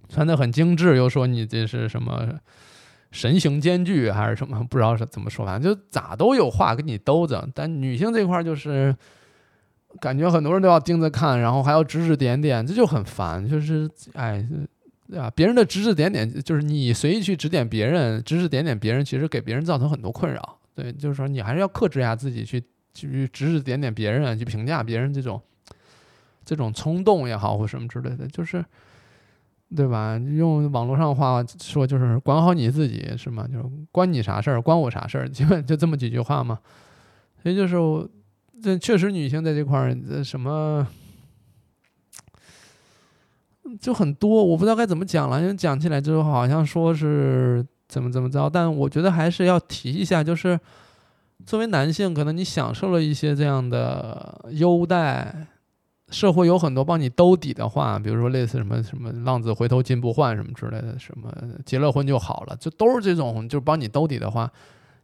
[0.09, 2.27] 穿的很精致，又说你这是什么
[3.11, 4.65] 神形兼具，还是什么？
[4.69, 7.47] 不知道是怎么说，反正就咋都有话跟你兜着。
[7.55, 8.97] 但女性这块就是
[10.01, 13.47] 感觉很多人都要盯着看，然后还要指指点点，这就很烦。
[13.47, 14.45] 就是哎，
[15.09, 15.31] 对吧？
[15.37, 20.59] 别人的指指点点，就是你随意去指点别人，指指点点别人，其实给别人造成很多困扰。
[20.75, 22.61] 对，就是说你还是要克制一下自己，去
[22.95, 25.41] 去指指点点别人，去评价别人这种
[26.45, 28.65] 这种冲动也好，或什么之类的，就是
[29.77, 30.17] 对吧？
[30.17, 33.47] 用网络上话说，就是管好你自己，是吗？
[33.47, 36.59] 就是关你啥事儿，关我啥事儿，基本就这么几句话嘛。
[37.43, 37.77] 所以就是，
[38.63, 40.87] 这确实女性在这块儿，这什么
[43.81, 47.67] 就很多，我不知道该怎么讲了，因为讲起来之后好像说是。
[47.93, 48.49] 怎么怎么着？
[48.49, 50.59] 但我觉得还是要提一下，就是
[51.45, 55.47] 作为男性，可能你享受了一些这样的优待，
[56.09, 61.31] 社会有很多帮你兜底的话，比如说类似什么什么“浪子回头金不换”什么之类的，什么
[61.67, 64.51] 结了婚就好了，就都是这种，就是帮你兜底的话，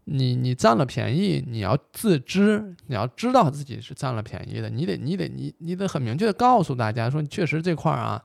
[0.05, 8.25] 你你占了便宜，你要自知，你要知道自己是占了便宜的，你得你得你你得很明确的告诉大家说，确实这块儿啊。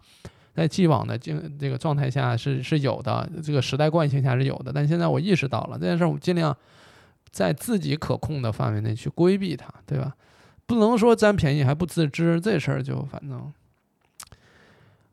[0.56, 6.56] 在既往的这这个状态下是是有的，这个时代惯性下是有的，但现在我意识到了这件事，我尽量
[7.32, 10.14] 在自己可控的范围内去规避它，对吧？
[10.66, 13.52] 不能说占便宜还不自知，这事儿就反正，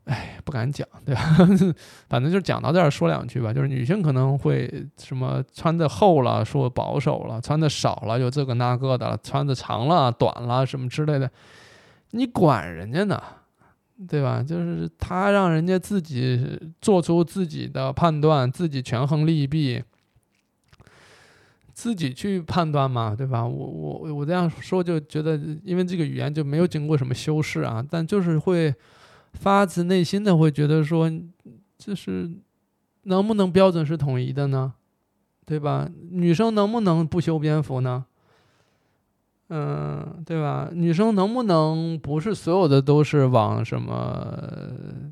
[0.05, 1.21] 哎，不敢讲，对吧？
[2.07, 11.29] 反正就讲到这儿说两句吧，就是女性可能会什么穿的厚了说保守了，穿的少了就这个那个的，穿的长了短了什么之类的，
[12.11, 13.21] 你管人家呢？
[14.07, 14.41] 对吧？
[14.41, 19.83] 就是他让人家自己做出自己的判断，自己权衡利弊，
[21.73, 23.45] 自己去判断嘛，对吧？
[23.45, 28.73] 我我我这样说就觉得，因为这个语言就没有经过什么修饰啊，但就是会
[29.33, 31.11] 发自内心的会觉得说，
[31.77, 32.29] 就是
[33.03, 34.73] 能不能标准是统一的呢？
[35.45, 35.89] 对吧？
[36.11, 38.05] 女生能不能不修边幅呢？
[39.53, 40.69] 嗯，对吧？
[40.71, 44.33] 女生能不能不是所有的都是往什么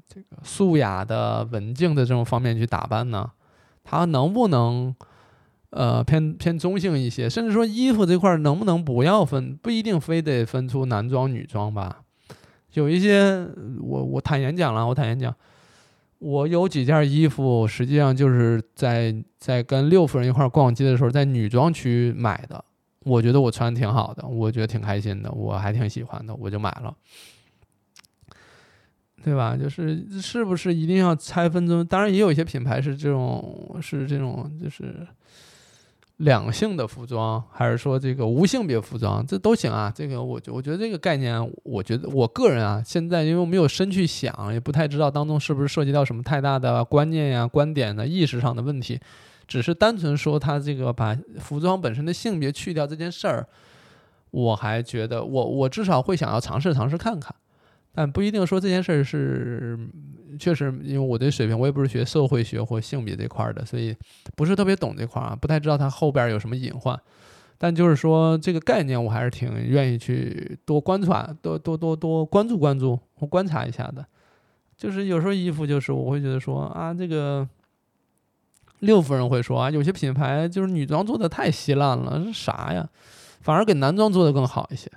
[0.07, 3.29] 这个素雅的、文静的这种方面去打扮呢？
[3.83, 4.95] 她能不能
[5.71, 7.29] 呃偏偏中性一些？
[7.29, 9.57] 甚至说衣服这块能不能不要分？
[9.57, 11.97] 不一定非得分出男装女装吧？
[12.75, 13.45] 有一些，
[13.81, 15.35] 我我坦言讲了，我坦言讲，
[16.19, 22.63] 我有几件衣服，实际上就是在在跟六夫人一块逛街的时候，在女装区买的。
[23.05, 26.93] 我觉得我穿挺好的，我觉得挺开心的，我还挺喜欢的，我就买了，
[29.23, 29.55] 对吧？
[29.55, 31.85] 就是是不是一定要拆分中？
[31.85, 35.07] 当然也有一些品牌是这种，是这种，就是
[36.17, 39.89] 两性的服装，还是说这个无性别服装，这都行啊。
[39.95, 48.99] 这个我觉我觉得这个概念，我觉得我个人啊，现在因为我没有深去想，也不太知道当中是不是涉及到什么太大的观念呀、观点的意识上的问题。
[49.49, 53.47] 只是单纯说他这个把服装本身的性别去掉这件事儿，
[54.29, 57.35] 我还觉得我我至少会想要尝试尝试看看，
[57.91, 59.75] 但不一定说这件事儿是
[60.37, 63.95] 确实，因为我的水平我也不是学社会学或性别这块儿的，所以
[64.35, 66.97] 不是特别懂这块儿啊，不太知道它后边有什么隐患。
[67.57, 74.05] 但就是说这个概念，我还是挺愿意去多观察、多多多多关注关注观察一下的。
[74.77, 77.49] 就是有时候衣服，就是我会觉得说啊，这个。
[78.79, 82.87] 六夫人会说啊，有些品牌就是女装做的太稀烂了，是啥呀？
[83.41, 84.91] 反而给男装做的更好一些，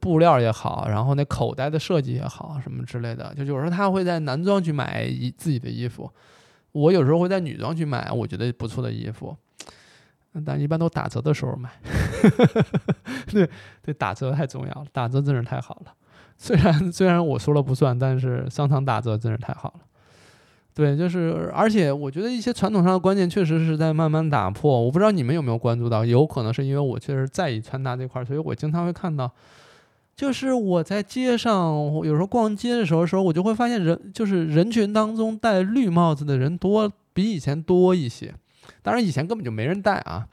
[0.00, 3.34] 布料也好，然后那口袋的设计也好，什么之类的。
[3.34, 6.10] 就有时候他会在男装去买一自己的衣服，
[6.72, 9.36] 我有时候会在女装去买我觉得不错的衣服，
[10.44, 11.70] 但一般都打折的时候买。
[13.26, 13.48] 对
[13.82, 15.92] 对，打折太重要了，打折真是太好了。
[16.36, 19.80] 虽然虽然我说了不算，但是商场打折真是太好了。
[20.72, 24.80] 对，就是，而且我觉得一些传统上的观念确实是在慢慢打破。
[24.80, 29.30] 我不知道你们有没有关注到，有可能是因为我确实在意穿搭这块，所以我经常会看到，
[30.14, 38.32] 就是我在街上有时候逛街的时候，时候我就会发现人就是人群当中戴绿帽子的人多，比以前多一些。
[38.82, 40.28] 当然以前根本就没人戴啊，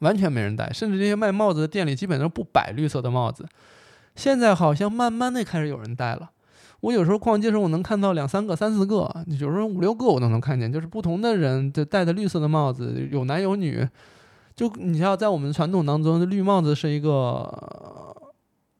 [0.00, 3.46] 完全没人戴，甚至这些卖帽子的店里基本上不摆绿色的帽子。
[4.14, 6.30] 现在好像慢慢的开始有人戴了。
[6.80, 13.86] 我有时候逛街时候，我能看到两三个、三四个，有时候五六个我都能看见，就是不同的人就戴的绿色的帽子，有男有女。
[14.56, 17.42] 就你像在我们传统当中，绿帽子是一个，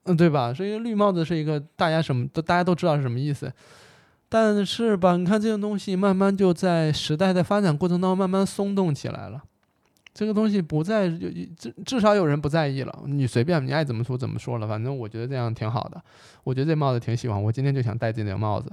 [0.04, 0.52] 嗯，对吧？
[0.52, 3.52] 所以绿帽子是一个大家什么都大家都知道是什么意思。
[4.28, 9.42] 但是吧，你看这个东西慢慢就在时代的发展过程当中慢慢松动起来了。
[10.12, 16.02] 这个东西不再至至少有人不在意了，你随便你爱怎么说怎么说了，反正我觉得这样挺好的。
[16.42, 18.72] 我觉得这帽子挺喜欢，我今天就想戴这顶帽子，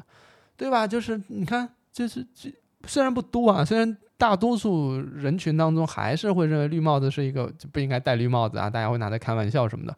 [0.58, 0.88] 对吧？
[0.88, 2.52] 就是你看，就是这
[2.88, 9.96] 虽然不多啊，虽然大多数人群当中还是会认为绿帽子是一个不应该戴绿帽子啊，大家会拿它开玩笑什么的，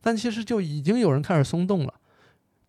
[0.00, 1.92] 但其实就已经有人开始松动了。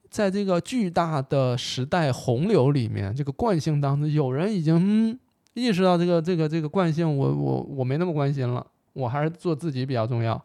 [0.10, 5.20] 在这个巨大的时代洪流里面，这个惯性当中，有人已经。
[5.54, 10.42] 意识到这个这个这个惯性，我我我没那么关心了，我还是做自己比较重要，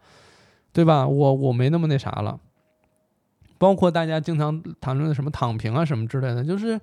[0.73, 1.07] 对吧？
[1.07, 2.39] 我我没那么那啥了。
[3.59, 6.79] 包括大家经常谈论的什么躺平啊什么之类的，就是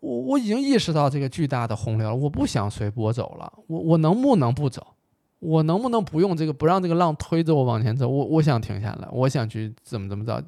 [0.00, 3.52] 我我已经意识到这个巨大的洪流，我不想随波走了。
[3.66, 4.86] 我我能不能不走？
[5.40, 8.08] 我能不能不用这个不让这个浪推着我往前走？
[8.08, 10.40] 我我想停下来，我想去怎么怎么着。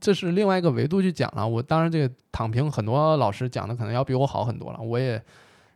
[0.00, 1.46] 这是另外一个维度去讲了。
[1.46, 4.80] 我当然这个躺平，很多老师讲的可能要比我好很多了。
[4.80, 5.22] 我也，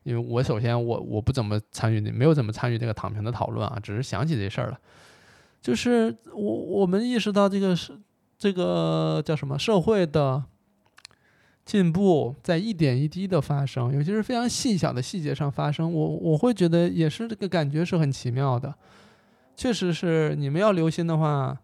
[0.03, 4.79] 因为我首先我我不怎么参与，没有怎么参与这个躺平的讨论啊，只是想起这事儿了。
[5.61, 7.99] 就是我我们意识到这个是
[8.39, 10.43] 这个叫什么社会的
[11.65, 15.93] 进步在一点一滴的发生，尤其是非常细小的细节上发生。
[15.93, 18.75] 我我会觉得也是这个感觉是很奇妙的。
[19.57, 21.57] 确实是你们要留心的话，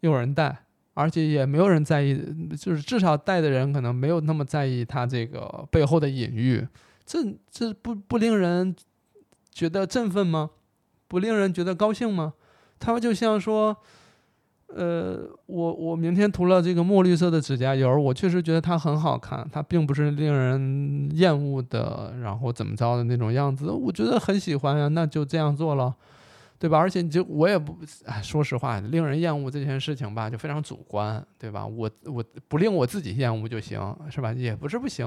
[0.00, 0.64] 有人带。
[0.94, 2.20] 而且也没有人在意，
[2.58, 6.66] 就是至少带的人可能没有那么在意他这个背后的隐喻，
[7.06, 7.18] 这
[7.50, 8.74] 这不不令人
[9.50, 10.50] 觉得振奋吗？
[11.08, 12.34] 不令人觉得高兴吗？
[12.78, 13.76] 他们就像说，
[14.68, 25.94] 呃，我我明天涂了这个墨绿色的指甲油，我确实觉得它很好看，它并不是令人厌恶的，然后怎么着的那种样子，我觉得很喜欢呀，那就这样做了。
[26.60, 26.76] 对吧？
[26.76, 31.66] 而且你就我也不，哎，说实话，令人厌恶这件事情吧，就非常主观，对吧？
[31.66, 33.80] 我我不令我自己厌恶就行，
[34.10, 34.30] 是吧？
[34.34, 35.06] 也不是不行，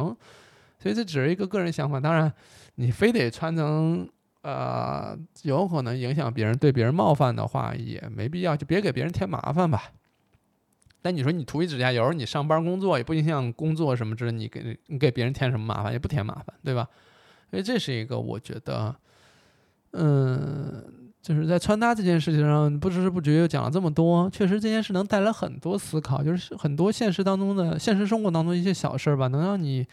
[0.80, 2.00] 所以这只是一个个人想法。
[2.00, 2.34] 当然，
[2.74, 4.10] 你非得穿成
[4.42, 9.92] 呃，有可能影响别人、对别人冒犯的话，也没必要，就别给别人添麻烦吧。
[11.04, 15.94] 但你说你涂一指甲油，你上班工作也不影响工作什么之类，你给你给别人添什么麻烦？
[15.94, 16.88] 也不添麻烦，对吧？
[17.52, 18.96] 所以这是一个我觉得，
[19.92, 21.02] 嗯。
[21.24, 24.30] 就是在穿搭这件事情上，不知不觉又讲了这么多。
[24.30, 29.88] 确实，这件事能带来很多思考，就是很多现实当中的现实生活当中一些小事儿吧，能让你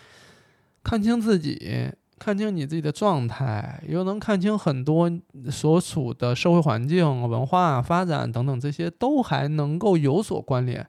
[0.83, 5.09] 看清自己，看清你自己的状态，又能看清很多
[5.49, 10.85] 所处的社会环境、文化发展等等这些，都还能够有所关联。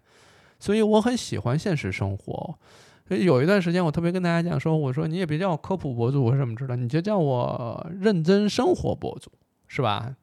[0.60, 2.56] 所以我很喜欢现实生活。
[3.08, 9.30] 所以有一段时间，我特别跟大家讲说，我说你也别叫我科普博主或什么之类的，你就叫我认真生活博主，
[9.74, 10.14] 是吧？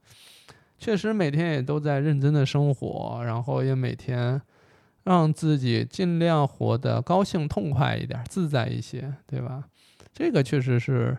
[0.76, 4.38] 确实每天也都在认真的生活，然后也每天
[5.04, 9.64] 让自己尽量活得高兴、痛快一点、自在一些，对吧？
[10.12, 11.16] 这个确实是，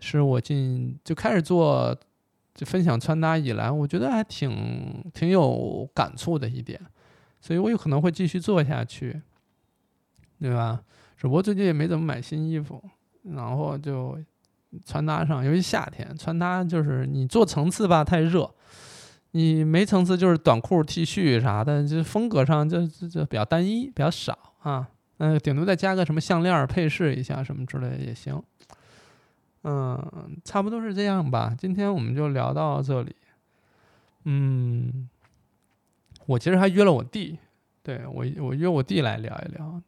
[0.00, 1.94] 是我进就开始做
[2.54, 6.80] 就分享穿搭以来，我觉得还挺挺有感触的一点，
[7.42, 9.20] 所以我有可能会继续做下去，
[10.40, 10.82] 对吧？
[11.18, 12.82] 只不过最近也没怎么买新衣服，
[13.24, 14.18] 然后就
[14.84, 18.50] 穿搭上，尤其夏天穿搭就是你做层次吧太热。
[19.32, 24.88] 你没层次就是短裤、T 恤啥的，就风格上就就就比较单一，比较少啊。
[25.18, 28.42] 嗯，顶多再加个什么项链配饰一下什么之类的也行。
[29.64, 31.54] 嗯，差不多是这样吧。
[31.58, 33.14] 今天我们就聊到这里。
[34.24, 35.08] 嗯，
[36.24, 37.38] 我其实还约了我弟，
[37.82, 39.82] 对我我约我弟来聊一聊。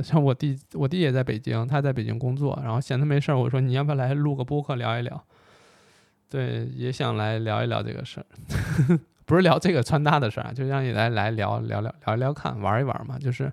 [0.00, 5.24] 像我弟，我弟也在北京，他在北京工作，然后闲的没事儿，我说你要不要来录个播客聊一聊？
[6.30, 8.26] 对，也想来聊一聊这个事儿，
[9.26, 13.18] 不是聊这个穿搭的事儿，就让你来来聊聊聊聊一聊看，玩一玩嘛。
[13.18, 13.52] 就是，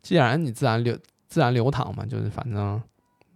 [0.00, 0.96] 既然你自然流
[1.26, 2.80] 自然流淌嘛，就是反正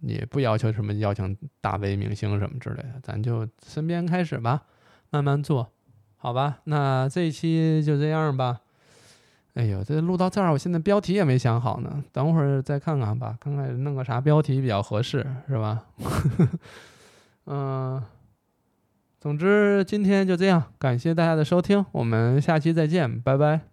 [0.01, 4.63] 也不要求什么邀请大 V 明星什么之类的，咱就身边开始吧，
[5.11, 5.71] 慢慢做，
[6.17, 6.61] 好吧？
[6.63, 8.61] 那这一期就这样吧。
[9.53, 15.85] 哎呦，这录到这儿，我现在标题也没想好呢，等会儿再看看吧，看看弄个啥标题比较合适，是吧？
[17.45, 18.01] 嗯。
[19.19, 23.72] 总之，今天就这样，感谢大家的收听，我们下期再见，拜拜。